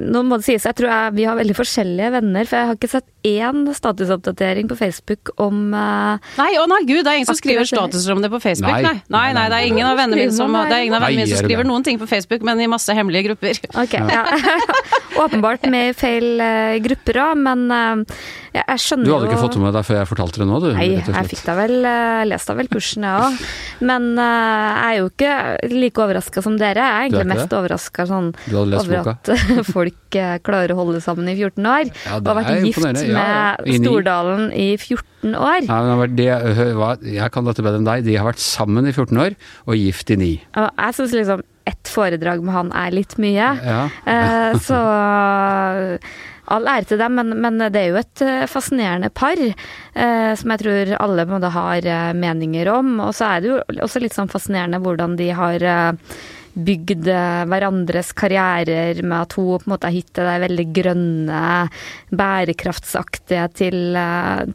nå 0.04 0.24
må 0.28 0.40
det 0.40 0.48
sies, 0.48 0.66
jeg 0.68 0.78
tror 0.78 0.90
jeg, 0.92 1.16
vi 1.18 1.28
har 1.28 1.38
veldig 1.40 1.56
forskjellige 1.58 2.12
venner. 2.18 2.48
For 2.48 2.60
jeg 2.60 2.70
har 2.70 2.78
ikke 2.80 2.92
sett 2.92 3.08
én 3.28 3.66
statusoppdatering 3.76 4.70
på 4.70 4.78
Facebook 4.80 5.32
om 5.44 5.74
eh, 5.76 6.30
Nei, 6.40 6.52
å 6.62 6.66
nei, 6.70 6.82
gud, 6.88 7.02
det 7.04 7.12
er 7.12 7.20
ingen 7.22 7.30
som 7.30 7.38
skriver 7.40 7.68
status 7.68 7.98
statuser 7.98 8.16
om 8.16 8.24
det 8.24 8.32
på 8.32 8.40
Facebook, 8.44 8.72
Nei. 8.72 8.82
nei. 8.86 8.96
Nei, 9.14 9.28
nei, 9.36 9.46
det 9.52 9.60
er 9.60 9.70
ingen 9.72 9.88
av 9.90 10.00
vennene 10.00 10.22
mine 10.22 10.36
som, 10.36 10.52
Skriver 10.54 10.72
det 10.72 10.78
er 10.78 10.86
ingen 10.88 10.98
av 10.98 11.06
vennene 11.06 11.24
mine 11.24 11.30
som 11.32 11.40
er 11.40 11.48
skriver 11.50 11.70
noen 11.70 11.88
ting 11.88 12.02
på 12.02 12.10
Facebook, 12.10 12.46
men 12.48 12.64
i 12.64 12.70
masse 12.72 12.96
hemmelige 12.98 13.32
grupper. 13.32 13.62
Ok, 13.84 13.98
ja. 13.98 14.24
Åpenbart 15.26 15.68
med 15.72 15.98
feil 15.98 16.44
eh, 16.44 16.78
grupper 16.84 17.22
òg, 17.26 17.42
men 17.48 17.66
eh, 17.74 18.20
jeg, 18.58 18.66
jeg 18.68 18.84
skjønner 18.84 19.06
Du 19.08 19.12
jo 19.12 19.18
hadde 19.18 19.30
ikke 19.30 19.42
fått 19.44 19.58
det 19.58 19.64
med 19.64 19.76
deg 19.78 19.88
før 19.88 20.00
jeg 20.00 20.10
fortalte 20.10 20.42
det 20.42 20.48
nå, 20.50 20.60
du? 20.64 20.68
Nei, 20.78 20.88
jeg 20.98 21.30
fikk 21.32 21.44
da 21.48 21.56
vel 21.58 21.76
uh, 21.86 22.22
lest 22.28 22.50
da 22.50 22.56
vel 22.58 22.70
kursen, 22.72 23.06
jeg 23.08 23.28
òg. 23.28 23.42
Men 23.90 24.08
uh, 24.18 24.26
jeg 24.26 24.88
er 24.88 25.00
jo 25.00 25.10
ikke 25.12 25.34
like 25.74 26.04
overraska 26.08 26.44
som 26.46 26.58
dere. 26.60 26.86
Jeg 26.86 26.98
er 26.98 27.08
egentlig 27.08 27.26
er 27.26 27.32
mest 27.34 27.58
overraska 27.58 28.08
sånn, 28.10 28.32
Du 28.48 28.58
over 28.60 29.12
at 29.14 29.34
eh, 29.34 29.60
folk 29.76 30.18
eh, 30.20 30.38
klarer 30.46 30.74
å 30.74 30.80
holde 30.82 31.02
sammen 31.04 31.30
i 31.32 31.36
14 31.38 31.70
år. 31.74 31.92
Ja, 32.06 32.20
og 32.20 32.32
har 32.32 32.40
vært 32.42 32.54
gift 32.56 32.82
imponerende. 32.82 33.06
Ja, 33.12 33.28
ja. 33.28 33.52
med 33.66 33.84
Stordalen 33.84 34.48
i 34.54 34.70
14 34.78 35.36
år. 35.36 35.68
Hva- 36.78 36.96
jeg 37.02 37.34
kan 37.34 37.48
dette 37.50 37.66
bedre 37.66 37.82
enn 37.82 37.88
deg. 37.88 38.08
De 38.08 38.18
har 38.18 38.28
vært 38.30 38.42
sammen 38.44 38.88
i 38.90 38.96
14 38.96 39.22
år 39.28 39.38
og 39.68 39.78
gift 39.78 40.14
i 40.14 40.20
9. 40.20 40.32
Og 40.58 40.68
jeg 40.72 41.00
synes 41.00 41.16
liksom 41.22 41.46
ett 41.68 41.92
foredrag 41.92 42.44
med 42.46 42.56
han 42.56 42.72
er 42.72 42.96
litt 42.96 43.18
mye. 43.20 43.52
Ja. 43.60 43.82
Eh, 44.08 44.58
så 44.64 44.80
all 46.54 46.68
ære 46.70 46.88
til 46.92 47.02
dem, 47.02 47.18
men, 47.20 47.36
men 47.44 47.60
det 47.74 47.82
er 47.82 47.92
jo 47.92 48.00
et 48.00 48.24
eh, 48.26 48.46
fascinerende 48.50 49.12
par 49.14 49.40
eh, 49.42 50.32
som 50.40 50.54
jeg 50.54 50.64
tror 50.64 50.96
alle 51.02 51.28
måte 51.30 51.52
har 51.54 51.86
eh, 51.86 52.16
meninger 52.18 52.72
om. 52.72 52.98
Og 53.04 53.14
så 53.18 53.30
er 53.30 53.44
det 53.44 53.52
jo 53.52 53.62
også 53.86 54.04
litt 54.04 54.18
sånn 54.18 54.32
fascinerende 54.32 54.82
hvordan 54.84 55.18
de 55.20 55.30
har 55.36 55.68
eh, 55.68 56.18
bygd 56.58 57.06
hverandres 57.52 58.16
karrierer 58.18 59.04
med 59.04 59.18
at 59.20 59.36
hun 59.38 59.60
på 59.60 59.68
en 59.68 59.74
måte 59.76 59.92
har 59.92 59.94
hittet 59.94 60.24
det 60.26 60.40
veldig 60.42 60.66
grønne, 60.74 61.42
bærekraftsaktige 62.10 63.44
til, 63.60 63.78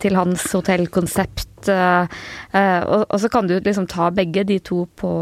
til 0.02 0.18
hans 0.18 0.48
hotellkonsept. 0.50 1.51
Eh, 1.70 2.18
eh, 2.52 2.80
og, 2.82 3.06
og 3.08 3.22
så 3.22 3.30
kan 3.32 3.48
du 3.50 3.58
liksom 3.60 3.86
ta 3.90 4.10
begge 4.14 4.46
de 4.48 4.58
to 4.64 4.84
på 4.98 5.12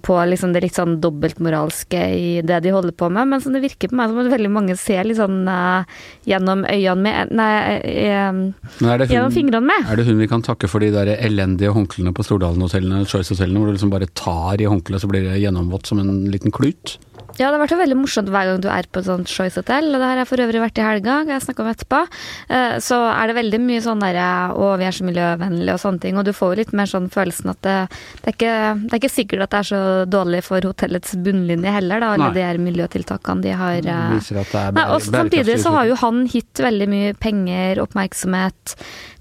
på 0.00 0.16
liksom 0.24 0.54
det 0.54 0.62
litt 0.64 0.76
sånn 0.78 0.94
dobbeltmoralske 1.02 2.00
i 2.16 2.28
det 2.46 2.62
de 2.64 2.72
holder 2.72 2.94
på 2.96 3.10
med, 3.12 3.28
men 3.28 3.42
det 3.42 3.60
virker 3.64 3.90
på 3.90 3.98
meg 3.98 4.08
som 4.08 4.22
at 4.22 4.30
veldig 4.32 4.52
mange 4.52 4.76
ser 4.80 5.04
litt 5.04 5.18
sånn 5.18 5.42
eh, 5.50 5.98
gjennom 6.30 6.64
øynene 6.64 6.96
med 7.02 7.42
Nei, 7.42 8.96
det, 8.98 9.10
gjennom 9.10 9.34
fingrene 9.34 9.68
med. 9.68 9.90
er 9.90 10.00
det 10.00 10.06
hun 10.08 10.20
vi 10.22 10.30
kan 10.30 10.44
takke 10.44 10.70
for 10.70 10.84
de 10.84 10.92
der 10.94 11.12
elendige 11.18 11.74
håndklærne 11.76 12.14
på 12.16 12.24
Stordalen-hotellene, 12.26 13.04
Choice-hotellene, 13.08 13.60
hvor 13.60 13.68
du 13.68 13.76
liksom 13.76 13.92
bare 13.92 14.08
tar 14.16 14.62
i 14.62 14.68
håndkleet, 14.70 15.04
så 15.04 15.10
blir 15.10 15.26
det 15.28 15.40
gjennomvått 15.42 15.90
som 15.90 16.00
en 16.02 16.24
liten 16.32 16.54
klut? 16.54 16.96
Ja, 17.40 17.48
det 17.48 17.56
har 17.56 17.62
vært 17.62 17.78
veldig 17.80 17.96
morsomt 17.96 18.30
hver 18.32 18.48
gang 18.50 18.60
du 18.62 18.68
er 18.72 18.86
på 18.92 19.00
et 19.00 19.08
sånt 19.08 19.30
Choice 19.30 19.56
Hotel. 19.60 19.88
og 19.92 20.00
det 20.00 20.08
har 20.08 20.20
jeg 20.20 20.28
for 20.28 20.42
øvrig 20.44 20.60
vært 20.62 20.80
i 20.80 20.84
helga, 20.84 21.18
jeg 21.28 21.44
snakka 21.44 21.64
om 21.64 21.70
etterpå. 21.72 22.00
Eh, 22.48 22.76
Så 22.84 22.98
er 23.08 23.30
det 23.30 23.36
veldig 23.38 23.60
mye 23.62 23.82
sånn 23.84 24.02
derre 24.04 24.26
å, 24.52 24.72
vi 24.80 24.88
er 24.88 24.96
så 24.96 25.06
miljøvennlige 25.06 25.76
og 25.76 25.82
sånne 25.82 26.02
ting, 26.02 26.18
og 26.18 26.26
du 26.28 26.32
får 26.36 26.52
jo 26.52 26.60
litt 26.62 26.74
mer 26.76 26.90
sånn 26.90 27.08
følelsen 27.12 27.52
at 27.54 27.62
det, 27.64 27.76
det, 28.22 28.26
er, 28.26 28.36
ikke, 28.36 28.56
det 28.82 28.92
er 28.92 29.00
ikke 29.00 29.12
sikkert 29.16 29.46
at 29.46 29.54
det 29.54 29.60
er 29.62 29.70
så 29.70 29.82
dårlig 30.12 30.42
for 30.44 30.68
hotellets 30.68 31.16
bunnlinje 31.24 31.76
heller, 31.76 32.02
da, 32.02 32.12
alle 32.16 32.28
Nei. 32.28 32.34
de 32.36 32.46
her 32.46 32.60
miljøtiltakene 32.62 33.46
de 33.46 33.56
har 33.62 33.80
eh, 33.80 34.34
er 34.42 34.76
Nei, 34.76 34.86
og 34.92 35.00
Samtidig 35.02 35.58
så 35.62 35.72
har 35.74 35.88
jo 35.88 35.96
han 36.02 36.26
gitt 36.30 36.60
veldig 36.62 36.88
mye 36.90 37.16
penger, 37.20 37.80
oppmerksomhet, 37.82 38.76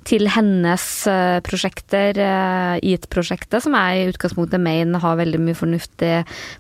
til 0.08 0.26
hennes 0.34 0.84
uh, 1.10 1.40
prosjekter, 1.46 2.18
uh, 2.18 2.76
EAT-prosjektet, 2.82 3.62
som 3.62 3.76
jeg 3.78 4.00
i 4.00 4.08
utgangspunktet 4.10 4.62
mener 4.62 5.02
har 5.04 5.20
veldig 5.20 5.42
mye 5.44 5.58
fornuftig 5.58 6.14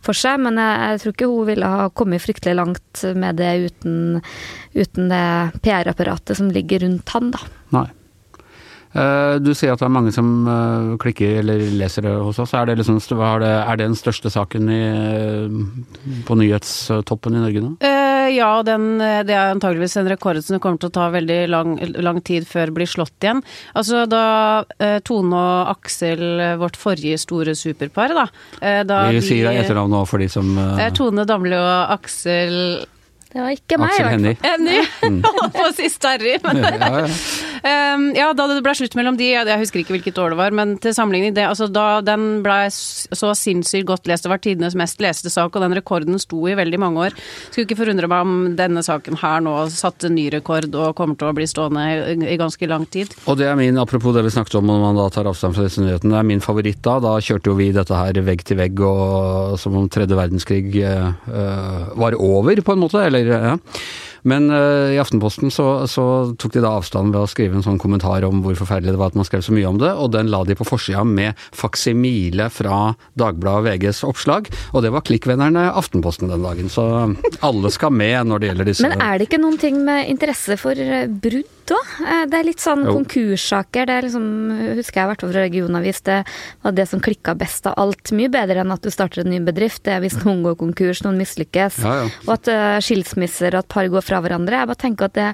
for 0.05 0.17
seg. 0.17 0.41
Men 0.45 0.59
jeg, 0.61 0.81
jeg 0.83 1.01
tror 1.03 1.15
ikke 1.15 1.31
hun 1.31 1.40
ville 1.47 1.67
ha 1.67 1.89
kommet 1.89 2.23
fryktelig 2.23 2.55
langt 2.57 3.03
med 3.15 3.39
det 3.41 3.51
uten, 3.67 4.21
uten 4.73 5.09
det 5.11 5.61
PR-apparatet 5.63 6.37
som 6.37 6.51
ligger 6.53 6.85
rundt 6.85 7.09
han, 7.15 7.33
da. 7.35 7.43
Nei. 7.75 7.87
Eh, 8.93 9.37
Du 9.39 9.53
sier 9.55 9.71
at 9.71 9.79
det 9.79 9.85
er 9.87 9.93
mange 9.93 10.11
som 10.11 10.27
eh, 10.51 10.87
klikker 11.01 11.37
eller 11.41 11.61
leser 11.79 12.03
det 12.03 12.11
hos 12.19 12.39
oss. 12.43 12.51
Er 12.57 12.67
det, 12.67 12.77
liksom, 12.81 12.97
er 13.15 13.39
det, 13.43 13.51
er 13.63 13.79
det 13.79 13.87
den 13.87 13.95
største 13.99 14.31
saken 14.33 14.67
i, 14.71 14.79
eh, 14.91 16.21
på 16.27 16.35
nyhetstoppen 16.39 17.37
i 17.37 17.43
Norge 17.43 17.63
nå? 17.63 17.71
Eh, 17.87 18.27
ja, 18.35 18.49
den, 18.67 18.89
det 18.99 19.33
er 19.35 19.53
antageligvis 19.55 19.95
en 20.01 20.09
rekord 20.11 20.41
som 20.43 20.57
det 20.57 20.61
kommer 20.63 20.81
til 20.81 20.91
å 20.91 20.95
ta 20.99 21.07
veldig 21.13 21.39
lang, 21.51 21.73
lang 22.03 22.21
tid 22.27 22.45
før 22.47 22.71
blir 22.75 22.89
slått 22.89 23.15
igjen. 23.23 23.41
Altså 23.75 24.03
da 24.11 24.23
Tone 25.07 25.35
og 25.39 25.71
Aksel, 25.77 26.21
vårt 26.61 26.77
forrige 26.79 27.17
store 27.21 27.55
superpar, 27.57 28.13
da, 28.15 28.27
eh, 28.61 28.81
da 28.87 29.05
Vi 29.11 29.21
sier 29.23 29.47
sier 29.47 29.61
etternavn 29.63 29.91
nå 29.95 30.03
for 30.07 30.21
de 30.21 30.27
som 30.31 30.51
Tone 30.97 31.25
Damli 31.27 31.55
og 31.57 31.95
Aksel 31.97 32.53
Det 33.31 33.39
var 33.39 33.53
ikke 33.55 33.77
meg, 33.79 33.95
i 33.95 34.03
hvert 34.03 34.35
fall. 34.43 34.43
Hennie. 34.43 34.83
Henny! 35.01 35.21
Holdt 35.23 35.55
på 35.57 35.65
å 35.69 35.73
si 35.75 35.87
Starry, 35.91 36.35
men 36.43 36.59
Ja, 36.67 36.89
ja. 37.05 37.07
Um, 37.61 38.07
ja, 38.17 38.31
da 38.33 38.47
det 38.49 38.63
ble 38.65 38.73
slutt 38.73 38.95
mellom 38.97 39.17
de, 39.19 39.27
jeg 39.35 39.61
husker 39.61 39.83
ikke 39.83 39.93
hvilket 39.93 40.17
år 40.17 40.33
det 40.33 40.39
var, 40.39 40.55
men 40.57 40.73
til 40.81 40.95
sammenligning 40.97 41.35
det, 41.37 41.45
altså 41.45 41.67
da 41.69 42.01
den 42.05 42.41
ble 42.45 42.57
så 42.73 43.33
sinnssykt 43.37 43.85
godt 43.89 44.09
lest, 44.09 44.25
det 44.25 44.31
var 44.31 44.41
tidenes 44.41 44.77
mest 44.77 45.01
leste 45.03 45.29
sak, 45.29 45.53
og 45.53 45.61
den 45.61 45.75
rekorden 45.77 46.17
sto 46.21 46.41
i 46.49 46.57
veldig 46.57 46.79
mange 46.81 47.05
år. 47.05 47.17
Skulle 47.51 47.67
ikke 47.67 47.77
forundre 47.83 48.09
meg 48.09 48.25
om 48.25 48.33
denne 48.57 48.81
saken 48.85 49.19
her 49.21 49.45
nå 49.45 49.55
satte 49.73 50.09
ny 50.09 50.27
rekord 50.33 50.73
og 50.73 50.95
kommer 50.97 51.19
til 51.19 51.29
å 51.29 51.35
bli 51.37 51.47
stående 51.49 51.85
i, 52.17 52.39
ganske 52.41 52.69
lang 52.69 52.87
tid. 52.89 53.13
Og 53.29 53.37
det 53.37 53.49
er 53.51 53.57
min, 53.59 53.77
apropos 53.81 54.15
det 54.15 54.25
vi 54.25 54.33
snakket 54.33 54.57
om 54.57 54.69
når 54.71 54.81
man 54.87 55.01
da 55.03 55.09
tar 55.13 55.29
avstand 55.29 55.57
fra 55.57 55.67
disse 55.67 55.83
nyhetene, 55.85 56.15
det 56.15 56.21
er 56.21 56.29
min 56.33 56.43
favoritt 56.43 56.81
da. 56.81 56.97
Da 57.03 57.17
kjørte 57.21 57.51
jo 57.51 57.57
vi 57.59 57.69
dette 57.75 57.97
her 57.97 58.21
vegg 58.25 58.45
til 58.47 58.57
vegg 58.57 58.81
og 58.85 59.59
som 59.61 59.77
om 59.77 59.89
tredje 59.91 60.17
verdenskrig 60.17 60.71
uh, 60.81 61.91
var 61.99 62.17
over, 62.17 62.65
på 62.65 62.73
en 62.73 62.81
måte. 62.81 63.05
Eller 63.05 63.29
ja. 63.29 63.57
Men 64.27 64.49
uh, 64.53 64.91
i 64.93 64.99
Aftenposten 65.01 65.51
så, 65.53 65.87
så, 65.89 66.05
tok 66.39 66.55
de 66.55 66.63
da 66.63 66.75
avstand 66.77 67.15
ved 67.15 67.23
å 67.23 67.29
skrive 67.29 67.57
en 67.57 67.65
sånn 67.65 67.79
kommentar 67.81 68.25
om 68.27 68.43
hvor 68.45 68.57
forferdelig 68.59 68.93
det 68.93 69.01
var 69.01 69.13
at 69.13 69.19
man 69.19 69.27
skrev 69.27 69.43
så 69.45 69.55
mye 69.55 69.69
om 69.69 69.79
det, 69.81 69.91
og 69.91 70.11
den 70.15 70.29
la 70.31 70.43
de 70.47 70.57
på 70.57 70.67
forsida 70.67 71.03
med 71.07 71.39
faksimile 71.55 72.49
fra 72.53 72.93
Dagbladet 73.19 73.61
og 73.61 73.67
VGs 73.69 74.03
oppslag. 74.07 74.51
Og 74.75 74.85
det 74.85 74.93
var 74.93 75.05
klikkvennerne 75.07 75.69
Aftenposten 75.77 76.31
den 76.31 76.45
dagen. 76.45 76.69
Så 76.71 76.85
alle 77.45 77.73
skal 77.73 77.93
med 77.95 78.29
når 78.29 78.41
det 78.41 78.51
gjelder 78.51 78.71
disse 78.71 78.91
Men 78.91 79.03
er 79.03 79.19
det 79.19 79.29
ikke 79.29 79.41
noen 79.41 79.59
ting 79.61 79.81
med 79.85 80.11
interesse 80.11 80.57
for 80.61 80.77
eh, 80.77 81.09
brudd 81.71 81.77
òg? 81.79 82.29
Det 82.31 82.37
er 82.39 82.47
litt 82.47 82.63
sånn 82.63 82.83
jo. 82.85 82.95
konkurssaker. 82.99 83.87
Det 83.87 83.95
er 83.95 84.07
liksom, 84.07 84.27
husker 84.77 85.01
jeg 85.01 85.07
i 85.07 85.11
hvert 85.11 85.23
fall 85.23 85.33
fra 85.33 85.45
Regionavis, 85.45 86.01
det 86.07 86.19
var 86.65 86.75
det 86.77 86.87
som 86.89 87.03
klikka 87.03 87.35
best 87.39 87.67
av 87.69 87.77
alt. 87.81 88.13
Mye 88.17 88.31
bedre 88.31 88.63
enn 88.63 88.75
at 88.75 88.83
du 88.83 88.91
starter 88.93 89.23
en 89.23 89.31
ny 89.31 89.41
bedrift. 89.45 89.83
Det 89.85 89.95
er 89.95 90.03
hvis 90.03 90.19
noen 90.23 90.43
går 90.45 90.57
konkurs, 90.59 91.03
noen 91.05 91.19
mislykkes. 91.21 91.81
Ja, 91.85 91.97
ja. 92.03 92.13
Og 92.27 92.35
at 92.37 92.51
uh, 92.51 92.77
skilsmisser, 92.83 93.57
at 93.57 93.69
par 93.71 93.89
går 93.91 94.05
fra 94.05 94.21
hverandre. 94.23 94.61
Jeg 94.61 94.71
bare 94.71 94.83
tenker 94.85 95.09
at 95.09 95.17
det 95.17 95.29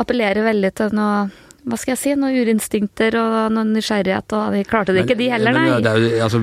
appellerer 0.00 0.48
veldig 0.48 0.74
til 0.80 0.94
noe 0.98 1.24
hva 1.62 1.76
skal 1.78 1.92
jeg 1.92 2.00
si, 2.00 2.12
noen 2.18 2.34
urinstinkter 2.42 3.14
og 3.20 3.52
noen 3.54 3.70
nysgjerrighet, 3.76 4.34
og 4.34 4.56
de 4.56 4.62
klarte 4.66 4.94
det 4.94 5.04
men, 5.04 5.06
ikke 5.06 5.18
de 5.20 5.28
heller, 5.30 5.54
nei. 5.54 5.76
Det, 5.84 5.92
jo, 6.02 6.08
altså, 6.26 6.40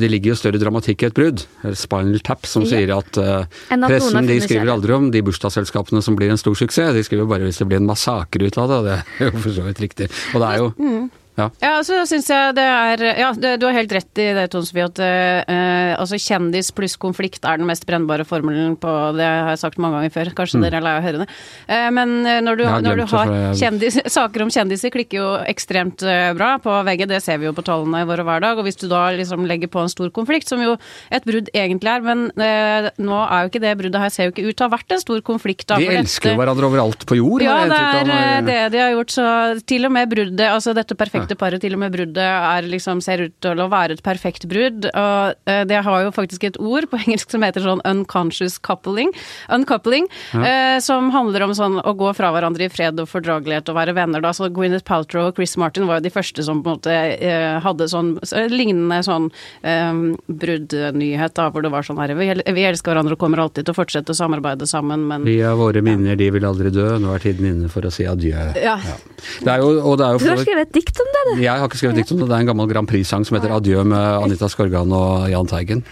det, 0.00 0.08
ligger 0.14 0.32
jo 0.32 0.38
større 0.40 0.60
dramatikk 0.62 1.04
i 1.04 1.08
et 1.10 1.18
brudd. 1.18 1.44
Spinal 1.76 2.22
Tap 2.24 2.48
som 2.48 2.64
ja. 2.64 2.70
sier 2.72 2.94
at 2.96 3.20
uh, 3.20 3.44
pressen 3.84 4.30
de 4.30 4.38
skriver 4.40 4.72
aldri 4.72 4.96
om 4.96 5.10
de 5.12 5.22
bursdagsselskapene 5.26 6.00
som 6.04 6.16
blir 6.16 6.32
en 6.32 6.40
stor 6.40 6.56
suksess, 6.56 6.94
de 6.96 7.04
skriver 7.04 7.28
bare 7.28 7.44
hvis 7.44 7.60
det 7.60 7.68
blir 7.68 7.82
en 7.82 7.90
massakre 7.90 8.48
ut 8.48 8.60
av 8.62 8.72
det, 8.72 8.80
og 8.80 8.88
det 8.88 8.96
er 8.96 9.28
jo 9.28 9.36
for 9.36 9.58
så 9.58 9.68
vidt 9.68 9.84
riktig. 9.84 10.10
Og 10.32 10.40
det 10.40 10.48
er 10.48 10.62
jo 10.62 10.72
mm. 10.80 11.06
Ja, 11.36 11.46
ja 11.60 11.72
så 11.84 11.98
syns 12.08 12.28
jeg 12.32 12.54
det 12.56 12.64
er 12.64 13.02
Ja, 13.20 13.30
du 13.36 13.66
har 13.68 13.76
helt 13.76 13.92
rett 13.92 14.20
i 14.22 14.28
det, 14.36 14.46
Tone 14.52 14.66
Sofie, 14.66 14.86
at 14.88 15.00
uh, 15.00 15.92
altså 16.00 16.18
kjendis 16.20 16.72
pluss 16.76 16.96
konflikt 17.00 17.44
er 17.44 17.60
den 17.60 17.68
mest 17.68 17.84
brennbare 17.88 18.24
formelen 18.28 18.76
på 18.80 18.92
Det 19.16 19.26
har 19.26 19.52
jeg 19.52 19.60
sagt 19.60 19.80
mange 19.82 20.00
ganger 20.00 20.14
før, 20.14 20.32
kanskje 20.40 20.60
mm. 20.60 20.66
dere 20.66 20.80
er 20.80 20.86
lei 20.86 20.94
av 20.96 21.02
å 21.02 21.06
høre 21.06 21.22
det. 21.22 21.28
Uh, 21.68 21.88
men 21.96 22.14
når 22.46 22.60
du, 22.60 22.64
når 22.86 23.02
du 23.02 23.04
har 23.12 23.32
kjendis, 23.58 24.00
saker 24.18 24.46
om 24.46 24.52
kjendiser 24.52 24.92
klikker 24.94 25.20
jo 25.20 25.28
ekstremt 25.46 26.04
uh, 26.06 26.32
bra 26.38 26.54
på 26.62 26.72
VG, 26.88 27.06
det 27.12 27.20
ser 27.24 27.40
vi 27.42 27.48
jo 27.50 27.54
på 27.56 27.64
tallene 27.66 28.04
våre 28.08 28.24
hver 28.26 28.44
dag. 28.44 28.56
Og 28.56 28.66
hvis 28.66 28.80
du 28.80 28.86
da 28.90 29.06
liksom 29.16 29.44
legger 29.48 29.70
på 29.72 29.84
en 29.84 29.92
stor 29.92 30.10
konflikt, 30.16 30.48
som 30.48 30.62
jo 30.64 30.76
et 31.12 31.26
brudd 31.28 31.50
egentlig 31.52 31.92
er, 31.92 32.04
men 32.06 32.26
nå 32.32 33.18
er 33.26 33.44
jo 33.44 33.50
ikke 33.50 33.62
det 33.62 33.74
bruddet 33.78 34.00
her 34.00 34.12
ser 34.12 34.28
jo 34.28 34.34
ikke 34.34 34.46
ut 34.46 34.56
til 34.56 34.64
å 34.64 34.68
ha 34.68 34.74
vært 34.76 34.94
en 34.96 35.02
stor 35.02 35.22
konflikt. 35.26 35.66
Da, 35.68 35.78
de 35.80 35.88
elsker 36.00 36.32
jo 36.32 36.40
hverandre 36.40 36.68
overalt 36.70 37.06
på 37.08 37.18
jord. 37.18 37.44
Ja, 37.44 37.58
det 37.68 37.80
er 38.16 38.46
det 38.46 38.58
de 38.74 38.82
har 38.82 38.92
gjort, 38.94 39.12
så 39.14 39.26
til 39.68 39.88
og 39.88 39.94
med 39.94 40.10
bruddet, 40.10 40.46
altså 40.48 40.74
dette 40.76 40.96
perfekte 40.98 41.25
paret, 41.34 41.60
til 41.64 41.74
og 41.74 41.82
med 41.82 41.94
bruddet 41.94 42.68
liksom, 42.70 43.02
ser 43.02 43.24
ut 43.26 43.34
til 43.42 43.58
å 43.58 43.68
være 43.72 43.96
et 43.96 44.04
perfekt 44.06 44.46
brudd. 44.50 44.86
Og 44.86 45.50
uh, 45.50 45.62
det 45.66 45.82
har 45.86 46.04
jo 46.04 46.14
faktisk 46.14 46.46
et 46.46 46.60
ord 46.62 46.86
på 46.92 47.00
engelsk 47.04 47.34
som 47.34 47.42
heter 47.42 47.64
sånn 47.64 47.82
unconscious 47.88 48.58
coupling, 48.58 49.10
uncoupling, 49.52 50.06
ja. 50.32 50.44
uh, 50.44 50.78
som 50.84 51.10
handler 51.14 51.48
om 51.48 51.56
sånn 51.56 51.80
å 51.82 51.96
gå 51.98 52.12
fra 52.16 52.30
hverandre 52.34 52.68
i 52.68 52.72
fred 52.72 53.00
og 53.02 53.10
fordragelighet 53.10 53.72
og 53.72 53.78
være 53.80 53.96
venner. 53.96 54.22
Da. 54.22 54.32
Så 54.36 54.50
Gwyneth 54.54 54.86
Paltrow 54.86 55.30
og 55.30 55.40
Chris 55.40 55.56
Martin 55.60 55.88
var 55.90 56.00
jo 56.00 56.06
de 56.06 56.14
første 56.14 56.46
som 56.46 56.62
på 56.62 56.70
en 56.70 56.78
måte 56.78 56.94
uh, 56.94 57.58
hadde 57.64 57.90
sånn 57.90 58.14
lignende 58.52 59.02
sånn 59.06 59.28
um, 59.62 60.02
bruddnyhet, 60.26 61.34
da, 61.36 61.48
hvor 61.52 61.64
det 61.64 61.72
var 61.72 61.86
sånn 61.86 61.98
her 62.00 62.14
vi, 62.18 62.28
vi, 62.34 62.64
elsker 62.66 62.92
hverandre 62.92 63.16
og 63.16 63.20
kommer 63.20 63.42
alltid 63.42 63.66
til 63.66 63.74
å 63.74 63.78
fortsette 63.78 64.14
å 64.14 64.18
samarbeide 64.18 64.68
sammen, 64.68 65.06
men 65.08 65.26
Vi 65.26 65.38
har 65.42 65.56
våre 65.58 65.82
minner, 65.84 66.18
de 66.18 66.28
vil 66.34 66.46
aldri 66.48 66.72
dø. 66.74 66.88
Nå 67.02 67.12
er 67.14 67.22
tiden 67.22 67.48
inne 67.50 67.70
for 67.72 67.86
å 67.86 67.92
si 67.92 68.06
adjø. 68.08 68.34
Ja. 68.60 68.76
ja. 68.82 68.96
Det 69.42 69.52
er 69.52 69.62
jo, 69.62 69.70
og 69.80 69.98
det 70.00 70.06
er 70.06 70.16
jo 70.16 70.22
Du 70.22 70.30
har 70.30 70.42
skrevet 70.42 70.68
et 70.68 70.74
dikt 70.76 71.00
om 71.02 71.12
det, 71.14 71.15
du. 71.28 71.42
Jeg 71.42 71.52
har 71.52 71.66
ikke 71.68 71.80
skrevet 71.80 72.00
dikt 72.00 72.12
om 72.14 72.20
det. 72.20 72.28
Det 72.30 72.36
er 72.36 72.44
en 72.44 72.50
gammel 72.50 72.68
Grand 72.70 72.88
Prix-sang 72.88 73.24
som 73.26 73.36
heter 73.36 73.52
'Adjø' 73.52 73.84
med 73.84 74.24
Anita 74.24 74.48
Skorgan 74.48 74.92
og 74.92 75.30
Jahn 75.30 75.48
Teigen. 75.50 75.82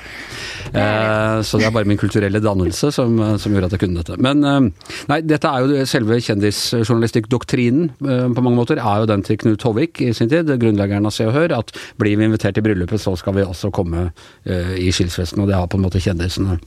Eh, 0.74 1.42
så 1.42 1.58
det 1.58 1.66
er 1.66 1.74
bare 1.74 1.88
min 1.88 2.00
kulturelle 2.00 2.40
dannelse 2.40 2.90
som, 2.92 3.16
som, 3.38 3.52
gjorde 3.52 3.68
at 3.68 3.76
jeg 3.76 3.82
kunne 3.84 4.02
dette. 4.02 4.18
Men 4.22 4.44
eh, 4.44 4.60
nei, 5.10 5.20
dette 5.20 5.48
er 5.48 5.64
jo 5.64 5.86
selve 5.86 6.18
kjendisjournalistikkdoktrinen 6.20 7.90
eh, 7.90 8.28
på 8.34 8.44
mange 8.44 8.58
måter. 8.58 8.80
Er 8.80 9.04
jo 9.04 9.10
den 9.10 9.22
til 9.22 9.38
Knut 9.38 9.62
Håvik 9.62 10.00
i 10.00 10.12
sin 10.12 10.30
tid, 10.32 10.50
grunnleggeren 10.50 11.06
av 11.06 11.14
Se 11.14 11.26
og 11.28 11.34
Hør, 11.36 11.58
at 11.58 11.74
blir 12.00 12.16
vi 12.18 12.28
invitert 12.28 12.58
i 12.58 12.64
bryllupet, 12.64 13.00
så 13.00 13.16
skal 13.16 13.36
vi 13.38 13.46
også 13.46 13.70
komme 13.74 14.10
eh, 14.44 14.76
i 14.80 14.90
skilsvesten. 14.94 15.42
Og 15.42 15.50
det 15.50 15.58
har 15.58 15.68
på 15.70 15.78
en 15.78 15.86
måte 15.86 16.02
kjendisene 16.02 16.58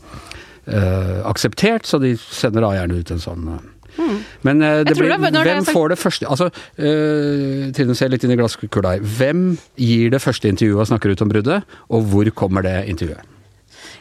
eh, 0.67 1.17
akseptert, 1.27 1.87
så 1.87 1.99
de 2.03 2.15
sender 2.17 2.63
da 2.63 2.75
gjerne 2.77 3.01
ut 3.01 3.15
en 3.15 3.23
sånn 3.23 3.49
eh, 3.55 3.65
Mm. 3.97 4.17
Men 4.47 4.63
uh, 4.63 4.81
det 4.87 4.97
blir, 4.97 5.11
det, 5.13 5.31
hvem 5.35 5.63
det 5.65 5.75
får 5.75 5.93
det 5.93 5.99
første 5.99 6.27
Altså, 6.31 6.49
uh, 6.79 7.69
Trine 7.75 7.95
ser 7.97 8.13
litt 8.13 8.25
inn 8.25 8.35
i 8.35 8.39
glasskula 8.39 8.95
her. 8.95 9.07
Hvem 9.17 9.47
gir 9.79 10.13
det 10.13 10.21
første 10.23 10.51
intervjuet 10.51 10.85
og 10.85 10.91
snakker 10.91 11.13
ut 11.13 11.25
om 11.25 11.33
bruddet, 11.33 11.73
og 11.91 12.07
hvor 12.11 12.31
kommer 12.37 12.65
det 12.65 12.77
intervjuet? 12.91 13.33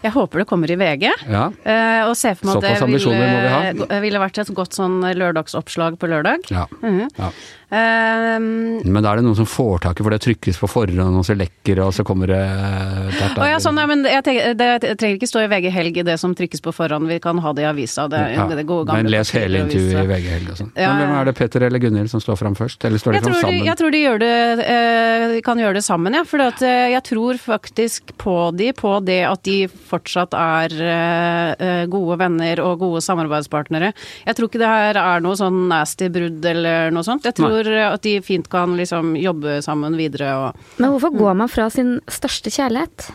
Jeg 0.04 0.12
håper 0.14 0.42
det 0.42 0.46
kommer 0.48 0.70
i 0.70 0.76
VG. 0.78 1.06
Ja. 1.30 1.46
Uh, 1.64 2.02
og 2.10 2.14
ser 2.18 2.36
for 2.38 2.50
meg 2.50 2.60
at 2.60 2.82
det 2.84 2.90
ville, 2.92 4.00
ville 4.04 4.22
vært 4.22 4.42
et 4.42 4.52
godt 4.54 4.76
sånn 4.76 5.00
lørdagsoppslag 5.18 5.96
på 6.00 6.10
lørdag. 6.12 6.46
Ja. 6.52 6.66
Mm 6.82 7.00
-hmm. 7.00 7.08
ja. 7.18 7.30
Um, 7.66 8.78
men 8.86 9.02
da 9.02 9.10
er 9.10 9.18
det 9.18 9.24
noen 9.26 9.34
som 9.34 9.46
får 9.48 9.80
tak 9.82 9.98
i, 9.98 10.04
for 10.06 10.14
det 10.14 10.20
trykkes 10.22 10.58
på 10.60 10.68
forhånd, 10.70 11.18
og 11.18 11.24
så 11.26 11.34
lekker 11.34 11.80
og 11.82 11.90
så 11.96 12.04
kommer 12.06 12.30
det 12.30 12.38
der, 12.38 13.32
der. 13.34 13.48
ja, 13.50 13.56
sånn, 13.62 13.80
ja, 13.82 13.86
men 13.90 14.04
jeg 14.06 14.22
tenker, 14.22 14.52
det, 14.54 14.68
jeg 14.86 14.98
trenger 15.00 15.18
ikke 15.18 15.28
stå 15.30 15.42
i 15.42 15.48
VG 15.50 15.66
Helg, 15.74 15.98
det 16.06 16.14
som 16.22 16.36
trykkes 16.38 16.62
på 16.62 16.74
forhånd. 16.76 17.10
Vi 17.10 17.18
kan 17.24 17.40
ha 17.42 17.52
det 17.56 17.64
i 17.64 17.66
avisa. 17.66 18.06
Det, 18.12 18.20
ja, 18.36 18.44
det 18.46 18.66
men 18.68 19.10
les 19.10 19.32
hele 19.34 19.64
intervjuet 19.64 19.98
i 19.98 20.10
VG 20.12 20.28
Helg 20.36 20.52
og 20.54 20.60
sånn. 20.60 20.70
Ja. 20.78 20.92
Men 20.94 21.16
er 21.16 21.26
det, 21.26 21.34
Petter 21.40 21.66
eller 21.66 21.82
Gunhild, 21.82 22.12
som 22.12 22.22
står 22.22 22.38
fram 22.38 22.54
først? 22.58 22.86
Eller 22.86 23.02
står 23.02 23.18
de 23.18 23.24
fram 23.24 23.34
sammen? 23.34 23.58
De, 23.58 23.66
jeg 23.66 23.80
tror 23.82 23.96
de 23.96 24.02
gjør 24.04 24.22
det, 24.22 24.38
eh, 24.76 25.36
kan 25.46 25.64
gjøre 25.64 25.80
det 25.80 25.84
sammen, 25.88 26.14
ja. 26.14 26.22
For 26.28 26.46
at, 26.46 26.62
eh, 26.62 26.92
jeg 26.94 27.02
tror 27.10 27.42
faktisk 27.42 28.14
på 28.22 28.36
de, 28.56 28.70
på 28.78 28.94
det 29.06 29.20
at 29.26 29.42
de 29.48 29.58
fortsatt 29.90 30.38
er 30.38 30.78
eh, 30.86 31.82
gode 31.90 32.20
venner 32.22 32.62
og 32.62 32.78
gode 32.84 33.02
samarbeidspartnere. 33.02 33.90
Jeg 34.22 34.38
tror 34.38 34.52
ikke 34.52 34.62
det 34.62 34.70
her 34.70 35.02
er 35.02 35.26
noe 35.26 35.34
sånn 35.38 35.66
nasty 35.72 36.12
brudd 36.14 36.46
eller 36.46 36.94
noe 36.94 37.06
sånt. 37.06 37.26
Jeg 37.26 37.34
tror 37.42 37.55
tror 37.56 37.78
at 37.86 38.02
de 38.04 38.16
fint 38.24 38.48
kan 38.52 38.74
liksom 38.78 39.14
jobbe 39.20 39.60
sammen 39.64 39.96
videre 39.98 40.32
og 40.40 40.66
Men 40.80 40.92
hvorfor 40.94 41.14
går 41.16 41.38
man 41.42 41.50
fra 41.52 41.68
sin 41.72 41.96
største 42.10 42.52
kjærlighet? 42.52 43.08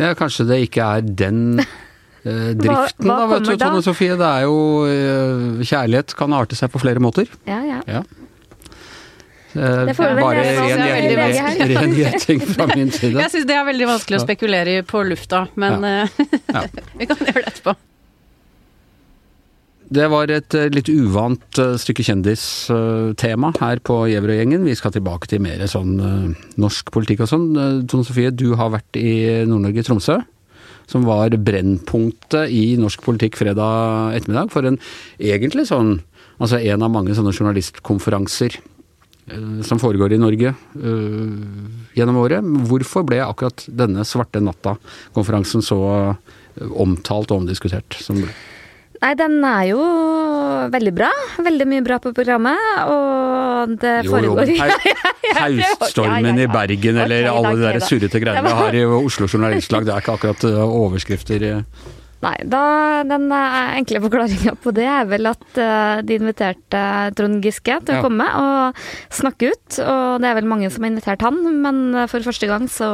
Ja, 0.00 0.12
kanskje 0.18 0.48
det 0.48 0.60
ikke 0.66 0.84
er 0.96 1.06
den 1.06 1.60
eh, 1.62 2.50
driften, 2.58 3.06
hva, 3.06 3.14
hva 3.14 3.20
da, 3.20 3.30
vet 3.36 3.48
du, 3.48 3.54
Tone 3.62 3.84
Sofie. 3.86 4.18
Det 4.18 4.28
er 4.28 4.48
jo 4.48 4.58
eh, 4.90 5.64
Kjærlighet 5.64 6.16
kan 6.18 6.34
arte 6.36 6.58
seg 6.58 6.72
på 6.74 6.82
flere 6.82 7.02
måter. 7.02 7.30
Ja, 7.48 7.60
ja. 7.66 7.80
ja. 7.86 8.02
Eh, 9.54 9.80
det 9.86 9.94
får 9.94 10.18
bare 10.18 10.42
ren 11.70 11.94
gjetting 11.94 12.42
fra 12.48 12.68
min 12.74 12.90
side. 12.90 13.20
Jeg 13.22 13.34
syns 13.36 13.48
det 13.48 13.56
er 13.56 13.66
veldig 13.70 13.90
vanskelig 13.92 14.18
å 14.18 14.24
spekulere 14.26 14.78
i 14.80 14.84
på 14.86 15.04
lufta, 15.06 15.46
men 15.54 15.84
ja. 15.86 16.06
Ja. 16.56 16.66
vi 16.98 17.10
kan 17.10 17.22
gjøre 17.22 17.44
det 17.44 17.50
etterpå. 17.54 17.76
Det 19.92 20.04
var 20.08 20.30
et 20.32 20.54
eh, 20.56 20.70
litt 20.72 20.88
uvant 20.88 21.58
eh, 21.60 21.74
stykke 21.80 22.04
kjendistema 22.06 23.50
her 23.58 23.80
på 23.84 23.98
Gjevrøy-gjengen. 24.08 24.64
Vi 24.64 24.76
skal 24.78 24.94
tilbake 24.94 25.28
til 25.28 25.42
mer 25.44 25.60
sånn 25.68 25.92
eh, 26.00 26.44
norsk 26.60 26.88
politikk 26.94 27.24
og 27.24 27.30
sånn. 27.30 27.50
Tone 27.90 28.06
Sofie, 28.06 28.32
du 28.32 28.54
har 28.56 28.72
vært 28.72 28.96
i 28.96 29.44
Nord-Norge, 29.48 29.84
Tromsø. 29.84 30.22
Som 30.88 31.04
var 31.08 31.32
brennpunktet 31.40 32.52
i 32.52 32.76
norsk 32.80 33.04
politikk 33.04 33.38
fredag 33.40 34.16
ettermiddag. 34.16 34.52
For 34.52 34.68
en 34.68 34.80
egentlig 35.20 35.68
sånn 35.70 35.98
Altså 36.42 36.58
en 36.58 36.82
av 36.82 36.90
mange 36.90 37.14
sånne 37.14 37.30
journalistkonferanser 37.30 38.56
som 39.62 39.78
foregår 39.78 40.16
i 40.16 40.18
Norge 40.18 40.50
gjennom 41.94 42.18
året. 42.18 42.48
Hvorfor 42.66 43.06
ble 43.06 43.20
akkurat 43.22 43.62
denne 43.70 44.02
svarte 44.02 44.42
natta-konferansen 44.42 45.62
så 45.62 45.78
omtalt 46.58 47.30
og 47.30 47.44
omdiskutert 47.44 47.94
som 48.02 48.18
ble? 48.18 48.34
Nei, 49.04 49.12
den 49.20 49.42
er 49.44 49.64
jo 49.68 49.80
veldig 50.72 50.92
bra. 50.96 51.10
Veldig 51.44 51.64
mye 51.68 51.84
bra 51.84 51.98
på 52.00 52.14
programmet, 52.16 52.60
og 52.88 53.74
det 53.82 53.98
jo, 54.06 54.14
foregår 54.14 54.52
Jo, 54.54 54.78
Hauststormen 55.36 56.40
i 56.40 56.46
Bergen, 56.48 57.02
eller 57.02 57.28
okay, 57.28 57.34
alle 57.34 57.58
de 57.58 57.66
der 57.66 57.84
surrete 57.84 58.22
greiene 58.22 58.46
vi 58.46 58.54
har 58.62 58.78
i 58.78 58.86
Oslo 58.86 59.28
Journalistlag, 59.28 59.84
det 59.84 59.92
er 59.92 60.04
ikke 60.04 60.16
akkurat 60.16 60.48
overskrifter 60.48 61.44
overskrifter. 61.44 62.00
Nei, 62.24 62.36
da, 62.48 62.64
den 63.04 63.28
enkle 63.34 64.00
forklaringa 64.06 64.54
på 64.64 64.72
det 64.72 64.86
er 64.88 65.04
vel 65.10 65.28
at 65.28 65.58
de 66.08 66.16
inviterte 66.16 66.84
Trond 67.18 67.44
Giske 67.44 67.76
til 67.84 67.92
å 67.92 67.98
ja. 67.98 68.04
komme 68.06 68.28
og 68.40 68.84
snakke 69.12 69.50
ut. 69.52 69.80
Og 69.84 70.22
det 70.24 70.30
er 70.30 70.38
vel 70.38 70.48
mange 70.48 70.70
som 70.72 70.86
har 70.86 70.94
invitert 70.94 71.26
han, 71.26 71.42
men 71.60 72.06
for 72.08 72.24
første 72.24 72.48
gang 72.48 72.64
så 72.72 72.88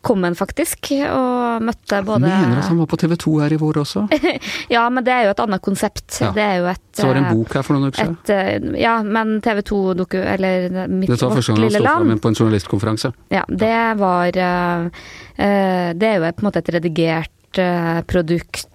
kom 0.00 0.22
han 0.24 0.34
faktisk, 0.38 0.90
og 1.12 1.64
møtte 1.64 1.98
både 2.06 2.22
mener 2.24 2.60
at 2.62 2.68
han 2.70 2.78
var 2.80 2.88
på 2.88 2.98
TV 3.02 3.16
2 3.20 3.32
her 3.42 3.52
i 3.52 3.58
vår 3.60 3.80
også. 3.82 4.06
Ja, 4.74 4.86
men 4.92 5.04
det 5.04 5.12
er 5.12 5.26
jo 5.26 5.32
et 5.34 5.42
annet 5.44 5.62
konsept. 5.64 6.06
Ja. 6.22 6.30
Det 6.36 6.44
er 6.44 6.56
jo 6.62 6.68
et 6.72 6.82
Så 6.96 7.06
var 7.08 7.18
det 7.18 7.22
en 7.24 7.28
eh, 7.28 7.34
bok 7.36 7.56
her 7.58 7.66
for 7.66 7.76
noen 7.76 7.90
uker 7.90 8.00
siden. 8.00 8.16
eh, 8.32 8.80
ja, 8.80 8.94
men 9.04 9.34
TV 9.44 9.60
2-doku, 9.72 10.16
eller 10.22 10.68
mitt, 10.88 11.10
Dette 11.10 11.28
var 11.28 11.36
første 11.36 11.52
gang 11.56 11.66
han 11.66 11.76
sto 11.76 11.84
fram 11.84 12.24
på 12.24 12.32
en 12.32 12.38
journalistkonferanse. 12.40 13.12
Ja, 13.34 13.44
det 13.48 13.76
var 14.00 14.40
eh, 14.46 15.04
Det 16.00 16.08
er 16.10 16.16
jo 16.20 16.32
på 16.32 16.44
en 16.44 16.50
måte 16.50 16.64
et 16.64 16.74
redigert 16.78 17.60
produkt. 18.06 18.66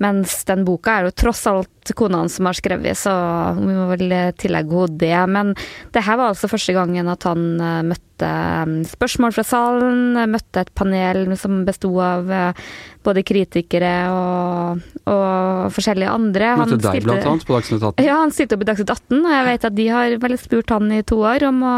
Eh, 0.00 0.04
mens 0.04 0.44
den 0.48 0.64
boka 0.64 0.98
er 1.00 1.08
jo 1.10 1.16
tross 1.24 1.46
alt 1.50 1.68
kona 1.96 2.20
hans 2.22 2.36
som 2.38 2.46
har 2.46 2.54
skrevet, 2.58 2.98
så 2.98 3.12
vi 3.58 3.72
må 3.74 3.88
vel 3.90 4.12
tillegge 4.38 4.76
henne 4.84 5.00
det. 5.00 5.16
Men 5.32 5.54
det 5.94 6.04
her 6.06 6.20
var 6.20 6.32
altså 6.32 6.50
første 6.50 6.74
gangen 6.76 7.08
at 7.10 7.26
han 7.26 7.42
eh, 7.60 7.80
møtte 7.90 8.28
eh, 8.28 8.74
spørsmål 8.90 9.34
fra 9.34 9.44
salen, 9.46 10.02
eh, 10.20 10.28
møtte 10.30 10.64
et 10.66 10.72
panel 10.78 11.24
som 11.40 11.64
besto 11.66 11.90
av 12.04 12.30
eh, 12.30 12.68
både 13.00 13.22
kritikere 13.24 13.94
og, 14.12 14.82
og 15.08 15.70
forskjellige 15.72 16.12
andre. 16.12 16.50
Han 16.60 16.66
Møtte 16.68 16.78
deg 16.84 16.98
stilte- 17.00 17.08
blant 17.08 17.28
annet 17.32 17.46
på 17.48 17.56
Dagsnytt 17.56 17.86
18. 17.88 18.04
ja, 18.06 18.18
han 18.20 18.34
stilte 18.36 18.58
opp 18.58 18.64
i 18.64 18.68
Dagsnytt 18.70 18.92
18, 18.94 19.16
og 19.24 19.32
jeg 19.34 19.46
vet 19.48 19.68
at 19.70 19.78
de 19.78 19.86
har 19.88 20.16
vel 20.26 20.36
spurt 20.40 20.74
han 20.76 20.92
i 20.94 21.02
to 21.08 21.20
år 21.24 21.46
om 21.48 21.62
å 21.64 21.76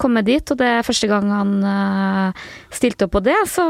komme 0.00 0.24
dit, 0.26 0.54
og 0.54 0.60
det 0.62 0.70
er 0.78 0.86
første 0.86 1.10
gang 1.12 1.28
han 1.34 1.52
eh, 1.74 2.46
stilte 2.72 3.06
opp 3.06 3.14
på 3.18 3.24
det, 3.28 3.36
så, 3.52 3.68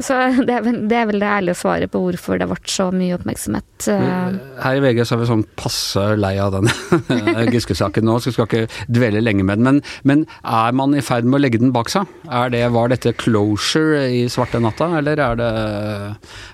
så 0.00 0.22
det, 0.48 0.58
er 0.58 0.66
vel, 0.66 0.80
det 0.88 0.98
er 1.02 1.10
vel 1.12 1.20
det 1.22 1.32
ærlige 1.36 1.60
svaret 1.60 1.92
på 1.92 2.02
hvorfor 2.06 2.40
det 2.40 2.48
ble 2.50 2.60
så 2.72 2.81
mye 2.90 3.14
oppmerksomhet. 3.14 3.86
eh. 3.92 4.34
Her 4.62 4.76
i 4.78 4.82
VG 4.82 5.04
så 5.06 5.14
er 5.14 5.20
vi 5.22 5.28
sånn 5.30 5.44
passe 5.58 6.02
lei 6.18 6.34
av 6.42 6.52
den 6.56 6.66
Giske-saken 7.54 8.04
nå, 8.08 8.18
så 8.18 8.30
vi 8.30 8.34
skal 8.36 8.48
ikke 8.48 8.64
dvele 8.90 9.22
lenge 9.22 9.44
med 9.46 9.60
den. 9.62 9.64
Men, 9.68 9.80
men 10.08 10.24
er 10.42 10.72
man 10.74 10.96
i 10.98 11.04
ferd 11.04 11.24
med 11.28 11.38
å 11.38 11.42
legge 11.44 11.60
den 11.62 11.72
bak 11.74 11.92
seg? 11.92 12.08
Det, 12.52 12.64
var 12.74 12.90
dette 12.92 13.12
closure 13.20 14.02
i 14.10 14.24
svarte 14.32 14.58
natta, 14.62 14.88
eller 14.98 15.20
er 15.22 15.38
det, 15.38 15.50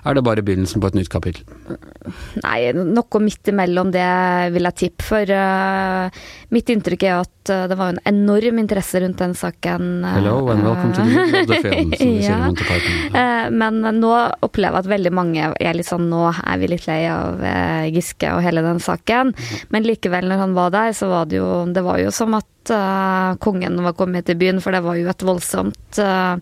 er 0.05 0.13
det 0.19 0.23
bare 0.27 0.43
begynnelsen 0.45 0.81
på 0.83 0.91
et 0.91 0.99
nytt 0.99 1.09
kapittel? 1.13 1.43
Nei, 2.43 2.59
noe 2.75 3.21
midt 3.23 3.49
imellom 3.51 3.91
det 3.93 4.05
vil 4.53 4.67
jeg 4.69 4.77
tippe, 4.83 5.05
for 5.09 5.33
uh, 5.33 6.21
mitt 6.53 6.69
inntrykk 6.73 7.03
er 7.09 7.19
at 7.23 7.51
eh, 7.53 7.65
det 7.69 7.75
var 7.79 7.93
en 7.93 7.99
enorm 8.09 8.59
interesse 8.61 8.99
rundt 9.03 9.19
den 9.21 9.35
saken. 9.37 9.89
eh, 10.05 10.15
Hello 10.17 10.35
and 10.53 10.63
welcome 10.65 10.93
to 10.93 11.03
the 11.05 11.59
film, 11.61 11.93
som 11.93 11.93
de 11.93 11.97
sier 11.99 12.33
i 12.33 12.39
Monty 12.45 12.65
Python. 12.67 13.15
Eh, 13.19 13.49
Men 13.53 13.79
nå 13.99 14.11
opplever 14.45 14.79
jeg 14.79 14.85
at 14.85 14.89
veldig 14.91 15.13
mange 15.15 15.49
er 15.59 15.77
litt 15.77 15.89
sånn 15.89 16.07
Nå 16.09 16.18
er 16.27 16.59
vi 16.61 16.69
litt 16.71 16.87
lei 16.89 17.01
av 17.11 17.41
eh, 17.45 17.87
Giske 17.93 18.33
og 18.35 18.43
hele 18.45 18.63
den 18.65 18.81
saken. 18.83 19.33
Men 19.73 19.87
likevel, 19.87 20.27
når 20.29 20.43
han 20.43 20.55
var 20.57 20.75
der, 20.75 20.93
så 20.97 21.09
var 21.11 21.29
det 21.29 21.39
jo 21.39 21.49
Det 21.73 21.83
var 21.85 21.99
jo 22.01 22.11
som 22.13 22.35
at 22.37 22.73
eh, 22.75 23.31
kongen 23.43 23.79
var 23.85 23.97
kommet 23.97 24.27
til 24.29 24.39
byen, 24.39 24.61
for 24.63 24.75
det 24.75 24.83
var 24.85 24.99
jo 24.99 25.09
et 25.09 25.25
voldsomt 25.25 25.99
uh, 26.03 26.37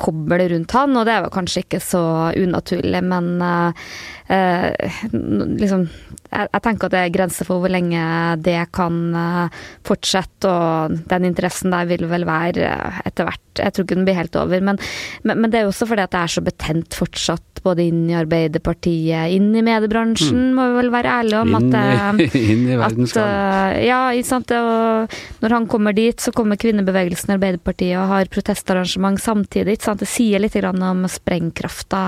kobbel 0.00 0.46
rundt 0.48 0.72
han, 0.72 0.96
og 0.96 1.04
det 1.04 1.18
var 1.20 1.32
kanskje 1.34 1.64
ikke 1.66 1.80
så 1.84 2.02
unaturlig, 2.32 3.02
men 3.04 3.26
eh, 3.44 3.90
eh, 4.30 5.00
liksom 5.12 5.88
jeg, 6.30 6.46
jeg 6.46 6.62
tenker 6.62 6.86
at 6.86 6.94
det 6.94 7.02
er 7.02 7.12
grenser 7.14 7.48
for 7.48 7.62
hvor 7.62 7.72
lenge 7.72 8.00
det 8.44 8.58
kan 8.76 8.98
eh, 9.18 9.60
fortsette, 9.86 10.46
og 10.50 10.98
den 11.10 11.26
interessen 11.32 11.74
der 11.74 11.88
vil 11.90 12.06
vel 12.10 12.26
være 12.28 12.68
eh, 12.68 13.00
etter 13.08 13.26
hvert. 13.26 13.46
Jeg 13.58 13.74
tror 13.74 13.86
ikke 13.86 13.98
den 13.98 14.06
blir 14.06 14.18
helt 14.20 14.38
over. 14.38 14.62
Men, 14.62 14.78
men, 15.26 15.40
men 15.42 15.50
det 15.50 15.60
er 15.60 15.66
jo 15.66 15.72
også 15.72 15.88
fordi 15.90 16.06
at 16.06 16.14
det 16.14 16.20
er 16.22 16.34
så 16.36 16.44
betent 16.46 16.98
fortsatt, 16.98 17.46
både 17.60 17.84
inn 17.90 18.06
i 18.08 18.16
Arbeiderpartiet, 18.16 19.34
inn 19.36 19.50
i 19.58 19.64
mediebransjen, 19.66 20.54
må 20.56 20.70
vi 20.70 20.78
vel 20.78 20.94
være 20.94 21.18
ærlige 21.18 21.42
om. 21.42 21.52
Inn, 21.58 21.74
at, 21.74 22.22
eh, 22.22 22.40
inn 22.54 22.64
i 22.70 22.78
verdens 22.84 23.12
at, 23.12 23.18
gang. 23.18 23.74
eh, 23.74 23.82
ja, 23.90 24.00
sant. 24.30 24.54
Og 24.54 25.20
når 25.42 25.58
han 25.58 25.70
kommer 25.70 25.96
dit, 25.98 26.16
så 26.22 26.32
kommer 26.36 26.60
kvinnebevegelsen 26.62 27.34
i 27.34 27.40
Arbeiderpartiet 27.40 27.98
og 27.98 28.12
har 28.14 28.30
protestarrangement 28.32 29.20
samtidig. 29.20 29.76
Ikke 29.76 29.90
sant? 29.90 30.06
Det 30.06 30.08
sier 30.14 30.40
litt 30.40 30.56
grann 30.56 30.90
om 30.94 31.08
sprengkrafta 31.10 32.04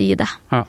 i 0.00 0.14
det. 0.20 0.30
Ja. 0.54 0.62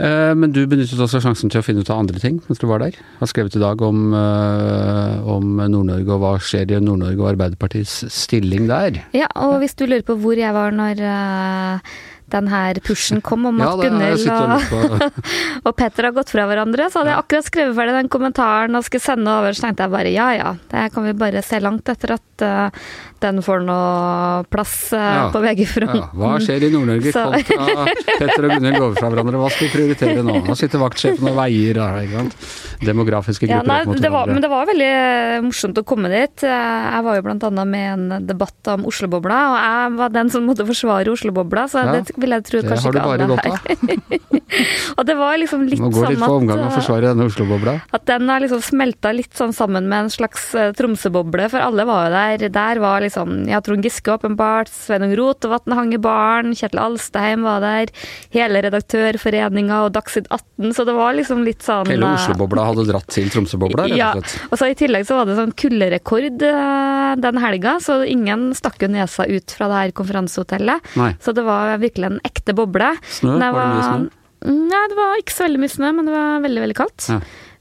Eh, 0.00 0.34
Men 0.34 0.54
du 0.56 0.62
benyttet 0.68 1.00
også 1.00 1.20
sjansen 1.20 1.52
til 1.52 1.60
å 1.60 1.64
finne 1.64 1.84
ut 1.84 1.90
av 1.92 2.00
andre 2.00 2.20
ting 2.22 2.38
mens 2.46 2.60
du 2.60 2.66
var 2.70 2.82
der. 2.82 2.96
Har 3.20 3.30
skrevet 3.30 3.56
i 3.56 3.62
dag 3.62 3.82
om, 3.84 4.14
eh, 4.16 5.16
om 5.28 5.58
Nord-Norge 5.60 6.14
og 6.16 6.22
hva 6.22 6.36
skjer 6.40 6.72
i 6.72 6.80
Nord-Norge 6.80 7.20
og 7.20 7.32
Arbeiderpartiets 7.34 8.04
stilling 8.14 8.70
der. 8.70 9.02
Ja, 9.16 9.28
og 9.36 9.60
hvis 9.60 9.76
du 9.76 9.84
lurer 9.86 10.06
på 10.06 10.16
hvor 10.20 10.38
jeg 10.38 10.54
var 10.56 10.72
når 10.72 11.02
uh, 11.04 11.92
den 12.30 12.48
her 12.50 12.78
pushen 12.84 13.20
kom 13.24 13.46
om 13.50 13.60
Ja, 13.62 13.74
at 13.74 13.84
Gunhild 13.84 14.30
og 14.30 15.04
og, 15.66 15.72
Petter 15.76 16.08
har 16.08 16.16
gått 16.16 16.32
fra 16.32 16.46
hverandre, 16.48 16.88
så 16.90 17.02
hadde 17.02 17.14
jeg 17.14 17.24
akkurat 17.24 17.50
skrevet 17.50 17.76
ferdig 17.78 17.96
den 17.98 18.12
kommentaren 18.12 18.78
og 18.78 18.86
skulle 18.86 19.04
sende 19.04 19.34
over, 19.34 19.56
så 19.56 19.66
tenkte 19.66 19.86
jeg 19.86 19.94
bare 19.96 20.14
ja 20.14 20.30
ja, 20.38 20.54
det 20.72 20.88
kan 20.94 21.06
vi 21.06 21.16
bare 21.18 21.44
se 21.44 21.60
langt 21.62 21.90
etter 21.92 22.16
at 22.16 22.46
eh, 22.46 22.84
den 23.20 23.40
får 23.44 23.62
noe 23.66 24.44
plass 24.50 24.92
eh, 24.92 24.98
Ja. 25.00 25.30
på 25.34 25.40
VG-fronten. 25.44 26.00
Ja, 26.00 26.08
hva 26.16 26.32
skjer 26.42 26.66
i 26.66 26.70
Nord-Norge 26.72 27.12
Så- 27.12 27.24
kontra 27.30 27.84
Petter 28.18 28.44
og 28.46 28.50
Gunhild 28.56 28.78
går 28.80 28.94
fra 28.98 29.10
hverandre? 29.10 29.40
Hva 29.42 29.50
skal 29.54 29.68
vi 29.68 29.72
prioritere 29.74 30.22
nå? 30.26 30.36
Nå 30.46 30.56
sitter 30.56 30.78
vaktsjefen 30.82 31.28
og 31.30 31.36
veier, 31.36 31.74
da, 31.80 31.88
ikke 32.04 32.16
sant. 32.20 32.36
Demografiske 32.80 33.48
Ja, 33.48 33.58
grupper 33.60 33.68
nei, 33.68 33.80
opp 33.80 33.86
mot 33.92 34.00
det 34.00 34.10
var, 34.14 34.26
men 34.26 34.40
det 34.44 34.50
var 34.50 34.66
veldig 34.70 34.90
eh, 34.90 35.40
morsomt 35.44 35.76
å 35.80 35.84
komme 35.84 36.08
dit. 36.12 36.44
Eh, 36.44 36.48
Jeg 36.90 37.04
var 37.04 37.20
jo 37.20 37.22
annet 37.30 37.66
med 37.68 37.86
en 37.92 38.26
debatt 38.26 38.68
om 38.72 38.84
Oslobobla, 38.90 39.38
og 39.52 39.58
jeg 39.60 39.96
var 39.98 40.08
den 40.16 40.30
som 40.30 40.46
måtte 40.48 40.64
forsvare 40.66 41.08
Oslobobla, 41.12 41.68
så 41.70 41.84
Ja, 41.84 41.92
det 42.00 42.16
vil 42.16 42.30
jeg 42.30 42.44
tro 42.44 42.62
kanskje 42.62 42.92
ikke 42.94 43.02
alle 43.04 43.36
her. 43.36 43.50
av. 43.50 44.20
Og 44.98 45.06
det 45.06 45.14
var 45.14 45.36
liksom 45.38 45.62
litt 45.70 45.78
Må 45.78 45.90
gå 45.94 46.02
litt 46.08 46.18
sånn 46.18 46.26
på 46.26 46.36
omgang 46.40 46.58
og 46.58 46.66
eh, 46.72 46.74
forsvare 46.74 47.10
denne 47.12 47.26
Oslo-bobla. 47.30 47.74
at 47.94 48.04
den 48.08 48.28
har 48.28 48.40
liksom 48.42 48.60
smelta 48.66 49.12
litt 49.14 49.32
sånn 49.38 49.52
sammen 49.54 49.86
med 49.88 50.06
en 50.06 50.10
slags 50.10 50.48
eh, 50.58 50.72
Tromsø-boble, 50.76 51.46
for 51.52 51.62
alle 51.62 51.84
var 51.86 52.08
jo 52.08 52.14
der. 52.16 52.48
Der 52.50 52.80
var 52.82 53.00
liksom 53.00 53.09
ja, 53.50 53.60
Trond 53.64 53.86
Giske 53.86 54.12
åpenbart, 54.14 54.70
Sveinung 54.72 55.14
Rotevatn 55.18 55.74
hang 55.76 55.94
i 55.96 56.00
baren, 56.02 56.54
Kjetil 56.56 56.82
Alstheim 56.82 57.46
var 57.46 57.64
der, 57.64 57.92
hele 58.34 58.62
Redaktørforeninga 58.66 59.82
og 59.86 59.94
Dagsnytt 59.96 60.30
18, 60.30 60.74
så 60.76 60.86
det 60.88 60.96
var 60.98 61.16
liksom 61.18 61.44
litt 61.46 61.64
sånn 61.66 61.90
Hele 61.90 62.12
eh, 62.12 62.20
Oslo-bobla 62.20 62.68
hadde 62.70 62.86
dratt 62.90 63.10
til 63.12 63.30
Tromsø-bobla, 63.32 63.88
rett 63.90 63.98
ja, 63.98 64.12
og 64.14 64.24
slett. 64.24 64.48
og 64.50 64.62
så 64.62 64.70
i 64.70 64.78
tillegg 64.78 65.08
så 65.08 65.20
var 65.20 65.30
det 65.30 65.38
sånn 65.40 65.56
kulderekord 65.64 66.46
eh, 66.50 67.10
den 67.26 67.42
helga, 67.42 67.76
så 67.82 68.00
ingen 68.06 68.50
stakk 68.56 68.80
jo 68.84 68.90
nesa 68.92 69.26
ut 69.28 69.56
fra 69.56 69.68
det 69.70 69.82
her 69.82 69.94
konferansehotellet. 69.96 70.94
Nei. 71.00 71.12
Så 71.22 71.34
det 71.36 71.44
var 71.46 71.76
virkelig 71.82 72.12
en 72.12 72.24
ekte 72.26 72.54
boble. 72.56 72.94
Snø? 73.20 73.36
Det 73.40 73.52
Var 73.54 73.66
det 73.66 73.76
mye 73.76 73.86
snø? 73.90 74.16
Nei, 74.40 74.82
det 74.88 74.96
var 74.96 75.20
ikke 75.20 75.34
så 75.36 75.44
veldig 75.44 75.60
mye 75.60 75.72
snø, 75.72 75.92
men 75.96 76.08
det 76.08 76.16
var 76.16 76.44
veldig, 76.46 76.62
veldig 76.64 76.76
kaldt. 76.78 77.08
Ja. 77.12 77.20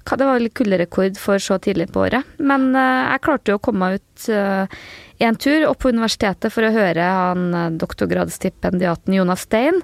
Det 0.10 0.26
var 0.26 0.40
litt 0.42 0.56
kulderekord 0.58 1.20
for 1.22 1.42
så 1.44 1.60
tidlig 1.62 1.90
på 1.94 2.02
året. 2.08 2.26
Men 2.42 2.72
uh, 2.74 3.12
jeg 3.14 3.24
klarte 3.26 3.54
jo 3.54 3.60
å 3.60 3.62
komme 3.62 3.92
meg 3.92 4.00
ut 4.00 4.30
eh, 4.34 4.80
en 5.20 5.36
tur 5.36 5.66
opp 5.68 5.82
på 5.84 5.92
universitetet 5.92 6.54
for 6.54 6.64
å 6.64 6.72
høre 6.74 7.04
han 7.04 7.50
uh, 7.54 7.66
doktorgradsstipendiaten 7.80 9.14
Jonas 9.18 9.44
Stein, 9.48 9.82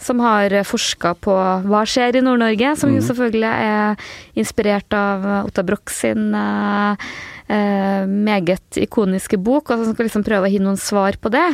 som 0.00 0.22
har 0.24 0.52
uh, 0.54 0.64
forska 0.64 1.14
på 1.20 1.34
hva 1.68 1.82
skjer 1.88 2.16
i 2.16 2.24
Nord-Norge, 2.24 2.74
som 2.80 2.94
jo 2.94 3.02
Mhm. 3.02 3.08
selvfølgelig 3.10 3.52
er 3.52 3.96
inspirert 4.34 4.96
av 4.96 5.26
uh, 5.26 5.44
Otta 5.44 5.62
Broch 5.62 5.92
sin 5.92 6.34
eh, 6.34 6.96
eh, 7.48 8.04
meget 8.08 8.78
ikoniske 8.80 9.38
bok, 9.40 9.70
og 9.72 9.84
som 9.84 9.94
skal 9.94 10.08
liksom 10.08 10.24
prøve 10.26 10.48
å 10.48 10.52
gi 10.52 10.60
noen 10.62 10.78
svar 10.80 11.16
på 11.20 11.32
det. 11.32 11.46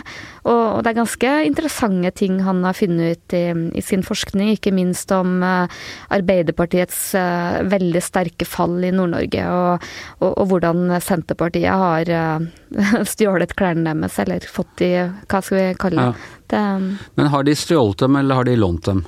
Og, 0.45 0.51
og 0.53 0.83
det 0.85 0.93
er 0.93 0.99
ganske 1.01 1.33
interessante 1.49 2.13
ting 2.19 2.41
han 2.45 2.63
har 2.67 2.77
funnet 2.77 3.17
ut 3.17 3.37
i, 3.39 3.45
i 3.79 3.85
sin 3.85 4.05
forskning, 4.07 4.53
ikke 4.57 4.75
minst 4.75 5.13
om 5.15 5.39
eh, 5.47 5.81
Arbeiderpartiets 6.15 7.01
eh, 7.19 7.63
veldig 7.71 8.03
sterke 8.05 8.49
fall 8.49 8.77
i 8.85 8.93
Nord-Norge, 8.95 9.47
og, 9.49 9.89
og, 10.21 10.31
og 10.33 10.51
hvordan 10.53 10.99
Senterpartiet 11.05 11.71
har 11.85 12.11
eh, 12.11 13.05
stjålet 13.15 13.57
klærne 13.59 13.95
deres, 13.95 14.19
eller 14.25 14.49
fått 14.51 14.79
de 14.83 14.93
Hva 15.31 15.41
skal 15.43 15.61
vi 15.61 15.67
kalle 15.81 16.05
Ja. 16.05 16.13
det? 16.13 16.55
det 16.55 16.63
Men 17.17 17.29
har 17.33 17.45
de 17.47 17.55
stjålet 17.57 18.03
dem, 18.03 18.17
eller 18.21 18.41
har 18.41 18.45
de 18.49 18.57
lånt 18.59 18.85
dem? 18.91 19.05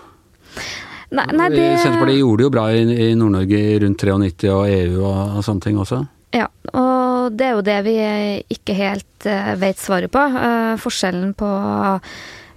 nei, 1.11 1.27
nei, 1.38 1.49
det 1.53 1.64
Senterpartiet 1.83 2.18
gjorde 2.18 2.40
det 2.40 2.46
jo 2.46 2.53
bra 2.55 2.64
i, 2.75 2.83
i 2.83 3.14
Nord-Norge 3.18 3.61
rundt 3.85 4.03
93 4.03 4.51
og 4.53 4.62
EU 4.70 5.03
og, 5.05 5.18
og 5.38 5.44
sånne 5.46 5.62
ting 5.66 5.79
også. 5.83 6.01
Ja, 6.34 6.48
og 6.74 7.36
det 7.38 7.46
er 7.46 7.54
jo 7.54 7.64
det 7.64 7.76
vi 7.86 7.94
ikke 8.52 8.74
helt 8.76 9.28
uh, 9.28 9.54
vet 9.60 9.80
svaret 9.80 10.12
på. 10.12 10.20
Eh, 10.20 10.74
forskjellen 10.80 11.32
på 11.38 11.48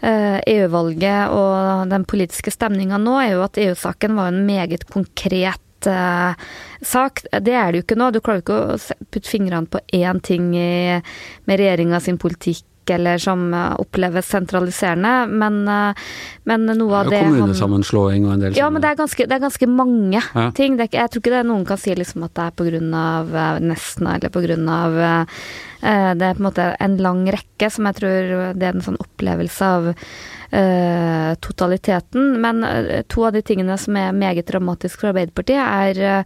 eh, 0.02 0.40
EU-valget 0.56 1.34
og 1.36 1.90
den 1.92 2.06
politiske 2.10 2.54
stemninga 2.54 3.00
nå 3.02 3.18
er 3.22 3.34
jo 3.36 3.46
at 3.46 3.60
EU-saken 3.62 4.18
var 4.18 4.32
en 4.32 4.46
meget 4.48 4.86
konkret 4.92 5.90
eh, 5.90 6.48
sak. 6.82 7.24
Det 7.32 7.56
er 7.56 7.72
det 7.72 7.82
jo 7.82 7.88
ikke 7.88 8.00
nå. 8.00 8.10
Du 8.12 8.22
klarer 8.22 8.42
jo 8.42 8.46
ikke 8.46 8.60
å 8.60 9.06
putte 9.10 9.30
fingrene 9.30 9.70
på 9.70 9.84
én 9.96 10.22
ting 10.26 10.52
med 10.54 11.56
regjeringa 11.62 12.02
sin 12.04 12.20
politikk 12.22 12.69
eller 12.96 13.18
som 13.22 13.54
eh, 13.54 13.76
oppleves 13.82 14.28
sentraliserende, 14.32 15.14
men, 15.30 15.60
eh, 15.68 15.94
men 16.50 16.66
noe 16.80 17.02
av 17.04 17.10
det 17.12 17.22
han 17.24 17.34
kommunesammenslåing 17.36 18.26
og 18.28 18.34
en 18.34 18.44
del 18.46 18.58
ja, 18.60 18.70
men 18.70 18.82
det 18.84 18.92
er 18.92 19.00
ganske, 19.02 19.28
det 19.30 19.38
er 19.38 19.44
ganske 19.46 19.70
mange 19.70 20.22
Ja. 20.34 20.50
ting. 20.56 20.78
Det 20.78 20.90
er, 20.90 20.98
jeg 21.04 21.12
tror 21.12 21.24
ikke 21.24 21.34
det 21.36 21.40
er 21.44 21.50
noen 21.50 21.66
kan 21.70 21.78
si 21.82 21.94
liksom 21.96 22.24
at 22.26 22.34
det 22.36 22.48
er 22.48 22.58
pga. 22.58 23.60
Nesna 23.60 24.16
eller 24.18 24.30
pga. 24.34 25.26
Det 25.80 26.26
er 26.28 26.36
på 26.36 26.42
en 26.44 26.48
måte 26.50 26.76
en 26.80 26.98
lang 26.98 27.24
rekke 27.32 27.70
som 27.72 27.86
jeg 27.88 27.96
tror 28.02 28.54
det 28.60 28.68
er 28.68 28.76
en 28.76 28.84
sånn 28.84 29.00
opplevelse 29.00 29.62
av 29.64 29.94
eh, 30.52 31.36
totaliteten. 31.42 32.42
Men 32.42 32.64
eh, 32.64 33.02
to 33.08 33.26
av 33.28 33.36
de 33.36 33.42
tingene 33.46 33.78
som 33.78 33.98
er 34.00 34.16
meget 34.16 34.48
dramatisk 34.50 35.02
for 35.02 35.12
Arbeiderpartiet, 35.12 35.60
er 35.60 36.24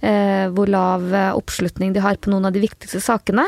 eh, 0.00 0.46
hvor 0.54 0.70
lav 0.70 1.04
oppslutning 1.36 1.94
de 1.94 2.02
har 2.04 2.18
på 2.20 2.32
noen 2.32 2.48
av 2.48 2.54
de 2.54 2.62
viktigste 2.64 3.00
sakene. 3.04 3.46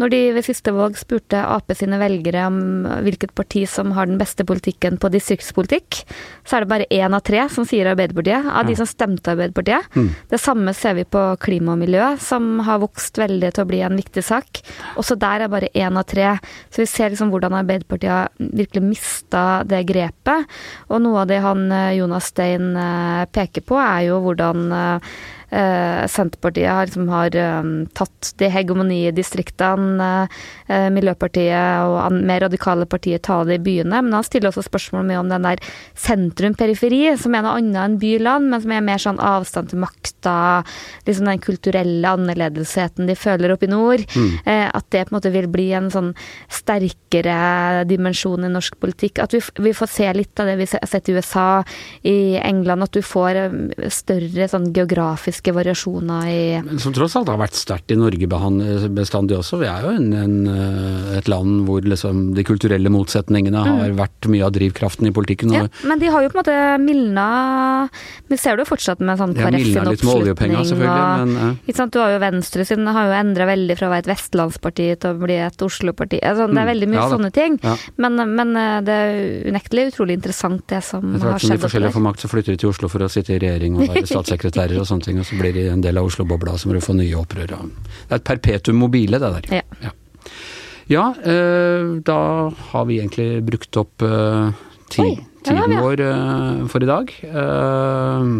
Når 0.00 0.12
de 0.14 0.22
ved 0.36 0.46
siste 0.46 0.74
valg 0.74 0.98
spurte 0.98 1.40
Ap 1.48 1.70
sine 1.76 1.98
velgere 2.00 2.46
om 2.48 2.60
hvilket 3.04 3.34
parti 3.36 3.64
som 3.68 3.92
har 3.96 4.08
den 4.08 4.18
beste 4.20 4.46
politikken 4.48 4.96
på 5.00 5.10
distriktspolitikk, 5.12 6.02
så 6.48 6.56
er 6.56 6.64
det 6.64 6.70
bare 6.72 6.88
én 6.94 7.14
av 7.14 7.24
tre 7.26 7.44
som 7.52 7.66
sier 7.68 7.90
Arbeiderpartiet, 7.90 8.48
av 8.48 8.66
de 8.68 8.76
som 8.78 8.88
stemte 8.88 9.34
Arbeiderpartiet. 9.34 9.88
Mm. 9.94 10.08
Det 10.30 10.40
samme 10.40 10.74
ser 10.76 10.96
vi 10.98 11.04
på 11.08 11.24
klima 11.42 11.74
og 11.74 11.82
miljø, 11.82 12.14
som 12.22 12.62
har 12.66 12.80
vokst 12.82 13.20
veldig 13.20 13.52
til 13.54 13.66
å 13.66 13.68
bli 13.68 13.82
en 13.84 13.98
viktig 13.98 14.24
sak. 14.24 14.62
Også 15.00 15.18
der 15.20 15.44
er 15.44 15.52
bare 15.52 15.70
én 15.76 15.98
av 15.98 16.06
tre. 16.08 16.34
Så 16.72 16.82
vi 16.82 16.88
ser 16.90 17.12
liksom 17.12 17.32
hvordan 17.32 17.56
Arbeiderpartiet 17.60 18.14
har 18.14 18.32
virkelig 18.38 18.84
mista 18.84 19.44
det 19.70 19.84
grepet. 19.88 20.48
Og 20.88 21.02
noe 21.04 21.22
av 21.22 21.30
det 21.30 21.40
han 21.44 21.66
eh, 21.72 21.96
Jonas 21.98 22.30
Stein 22.32 22.72
eh, 22.76 23.24
peker 23.32 23.64
på, 23.68 23.78
er 23.80 24.08
jo 24.08 24.20
hvordan 24.24 24.72
eh, 24.74 25.18
Senterpartiet 25.48 26.68
har, 26.68 26.86
liksom 26.86 27.08
har 27.08 27.36
um, 27.64 27.86
tatt 27.96 28.32
det 28.36 28.50
hegemoniet 28.52 29.14
i 29.14 29.16
distriktene. 29.16 30.28
Uh, 30.68 30.88
Miljøpartiet 30.92 31.88
og 31.88 32.12
mer 32.12 32.42
radikale 32.44 32.84
partier 32.90 33.22
tar 33.24 33.46
det 33.48 33.56
i 33.56 33.62
byene. 33.64 34.02
Men 34.04 34.18
han 34.18 34.26
stiller 34.26 34.50
også 34.50 34.66
spørsmål 34.66 35.06
mye 35.08 35.22
om 35.22 35.30
den 35.32 35.46
der 35.46 35.62
sentrum-periferi, 35.96 37.14
som 37.20 37.36
er 37.36 37.46
noe 37.46 37.56
annet 37.62 37.80
enn 37.80 37.96
by-land, 38.02 38.50
men 38.52 38.64
som 38.64 38.74
er 38.76 38.84
mer 38.84 39.00
sånn 39.02 39.22
avstand 39.24 39.72
til 39.72 39.80
makta, 39.80 40.36
liksom 41.08 41.30
den 41.30 41.42
kulturelle 41.44 42.12
annerledesheten 42.18 43.08
de 43.08 43.16
føler 43.16 43.54
oppe 43.54 43.68
i 43.68 43.72
nord. 43.72 44.04
Mm. 44.12 44.36
Uh, 44.44 44.68
at 44.68 44.90
det 44.92 45.06
på 45.06 45.14
en 45.14 45.18
måte 45.18 45.32
vil 45.32 45.48
bli 45.52 45.70
en 45.78 45.88
sånn 45.94 46.12
sterkere 46.52 47.86
dimensjon 47.88 48.44
i 48.44 48.52
norsk 48.52 48.76
politikk. 48.82 49.24
At 49.24 49.32
vi, 49.32 49.40
vi 49.64 49.74
får 49.76 49.94
se 49.94 50.12
litt 50.12 50.44
av 50.44 50.52
det 50.52 50.58
vi 50.60 50.68
har 50.74 50.92
sett 50.92 51.08
i 51.08 51.16
USA, 51.16 51.48
i 52.04 52.36
England, 52.42 52.84
at 52.84 52.92
du 52.92 53.00
får 53.00 53.40
større 53.92 54.52
sånn 54.52 54.70
geografisk 54.76 55.37
geografiske 55.38 55.52
variasjoner 55.54 56.28
i 56.28 56.78
Som 56.78 56.92
tross 56.92 57.16
alt 57.16 57.28
har 57.28 57.38
vært 57.38 57.54
sterkt 57.54 57.90
i 57.90 57.96
Norge 57.96 58.26
bestandig 58.90 59.36
også. 59.38 59.58
Vi 59.58 59.66
er 59.66 59.82
jo 59.82 59.90
en, 59.94 60.12
en, 60.12 60.46
eh, 60.46 61.18
et 61.18 61.28
land 61.28 61.66
hvor 61.66 61.82
liksom 61.82 62.34
de 62.34 62.44
kulturelle 62.44 62.88
motsetningene 62.90 63.58
mm. 63.58 63.78
har 63.78 63.94
vært 63.98 64.28
mye 64.28 64.44
av 64.44 64.52
drivkraften 64.52 65.08
i 65.08 65.12
politikken. 65.12 65.52
Ja, 65.52 65.66
men 65.84 65.98
de 65.98 66.08
har 66.08 66.22
jo 66.22 66.30
på 66.30 66.38
en 66.38 66.42
måte 66.42 66.78
mildna 66.82 67.88
Vi 68.28 68.36
ser 68.36 68.56
det 68.56 68.64
jo 68.66 68.72
fortsatt 68.74 69.00
med 69.00 69.18
sånn 69.18 69.34
KrF 69.34 69.66
sin 69.66 69.90
oppslutning. 69.92 70.56
Men, 70.78 71.36
ja. 71.66 71.86
Du 71.88 72.00
har 72.00 72.12
jo 72.12 72.18
Venstre 72.20 72.64
sin 72.68 72.86
har 72.86 73.08
jo 73.08 73.14
endra 73.16 73.46
veldig 73.48 73.76
fra 73.78 73.88
å 73.88 73.92
være 73.92 74.06
et 74.06 74.10
vestlandsparti 74.10 74.88
til 75.00 75.14
å 75.14 75.18
bli 75.18 75.38
et 75.40 75.62
Oslo-parti. 75.64 76.20
Altså, 76.22 76.48
det 76.48 76.58
er 76.58 76.66
mm. 76.66 76.72
veldig 76.72 76.88
mye 76.90 77.00
ja, 77.00 77.08
sånne 77.12 77.30
ting. 77.34 77.58
Men, 77.96 78.20
men, 78.34 78.54
eh, 78.58 78.78
det 78.84 78.98
er 78.98 79.48
unektelig 79.52 79.88
utrolig 79.92 80.18
interessant 80.18 80.64
det 80.68 80.82
som 80.84 81.04
har 81.04 81.14
skjedd. 81.14 81.18
Etter 81.18 81.32
hvert 81.32 81.46
som 81.46 81.54
de 81.56 81.62
forskjellige 81.64 81.96
får 81.96 82.06
makt, 82.08 82.24
så 82.24 82.32
flytter 82.32 82.54
de 82.54 82.62
til 82.62 82.72
Oslo 82.72 82.90
for 82.92 83.06
å 83.06 83.10
sitte 83.12 83.36
i 83.36 83.40
regjering 83.42 83.78
og 83.78 83.86
være 83.86 84.04
statssekretærer 84.12 84.82
og 84.82 84.88
sånne 84.88 85.08
ting 85.08 85.20
så 85.28 85.36
blir 85.36 85.52
de 85.52 85.68
en 85.68 85.82
del 85.84 85.98
av 86.00 86.08
Oslo-bobla, 86.08 86.56
så 86.58 86.68
må 86.68 86.76
du 86.76 86.84
få 86.84 86.96
nye 86.96 87.16
opprør. 87.18 87.52
Det 87.52 88.08
er 88.08 88.20
et 88.20 88.28
perpetuum 88.28 88.78
mobile, 88.80 89.20
det 89.20 89.32
der. 89.34 89.48
Ja. 89.58 89.62
ja. 89.84 89.94
ja 90.88 91.06
eh, 91.20 91.90
da 92.06 92.20
har 92.70 92.86
vi 92.88 93.00
egentlig 93.02 93.42
brukt 93.46 93.80
opp 93.80 94.06
eh, 94.06 94.54
ti, 94.88 95.04
Oi, 95.04 95.16
tiden 95.44 95.76
vår 95.76 96.04
eh, 96.06 96.62
for 96.72 96.84
i 96.84 96.88
dag. 96.88 97.12
Eh, 97.28 98.32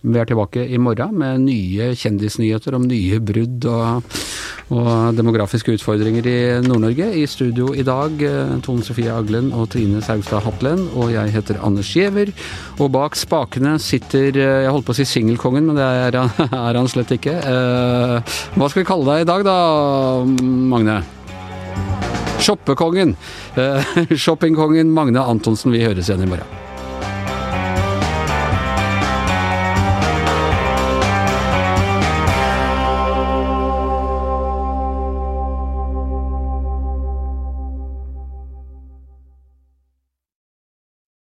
vi 0.00 0.16
er 0.16 0.28
tilbake 0.28 0.64
i 0.64 0.80
morgen 0.80 1.16
med 1.20 1.42
nye 1.44 1.90
kjendisnyheter 1.98 2.76
om 2.76 2.86
nye 2.88 3.20
brudd 3.20 3.66
og, 3.68 4.14
og 4.70 5.16
demografiske 5.18 5.74
utfordringer 5.74 6.26
i 6.30 6.36
Nord-Norge. 6.62 7.08
I 7.18 7.26
studio 7.30 7.72
i 7.74 7.84
dag 7.86 8.22
eh, 8.22 8.52
Tone 8.64 8.86
Sofie 8.86 9.10
Aglen 9.10 9.50
og 9.56 9.68
Trine 9.72 10.02
Saugstad 10.04 10.44
Hatlen, 10.46 10.84
og 10.94 11.10
jeg 11.14 11.34
heter 11.34 11.58
Anders 11.66 11.90
Giæver. 11.90 12.30
Og 12.78 12.92
bak 12.94 13.18
spakene 13.18 13.76
sitter 13.82 14.30
eh, 14.38 14.62
Jeg 14.64 14.74
holdt 14.74 14.86
på 14.86 14.94
å 14.94 15.00
si 15.00 15.08
singelkongen, 15.08 15.66
men 15.70 15.80
det 15.80 15.88
er, 16.06 16.20
er 16.70 16.80
han 16.80 16.90
slett 16.90 17.16
ikke. 17.18 17.34
Eh, 17.34 18.38
hva 18.54 18.70
skal 18.70 18.84
vi 18.84 18.88
kalle 18.92 19.10
deg 19.10 19.26
i 19.26 19.30
dag 19.32 19.46
da, 19.48 19.58
Magne? 20.70 21.00
Shoppekongen. 22.40 23.18
Shoppingkongen 24.24 24.94
Magne 24.94 25.26
Antonsen. 25.26 25.74
Vi 25.74 25.84
høres 25.84 26.08
igjen 26.08 26.24
i 26.28 26.30
morgen. 26.30 26.59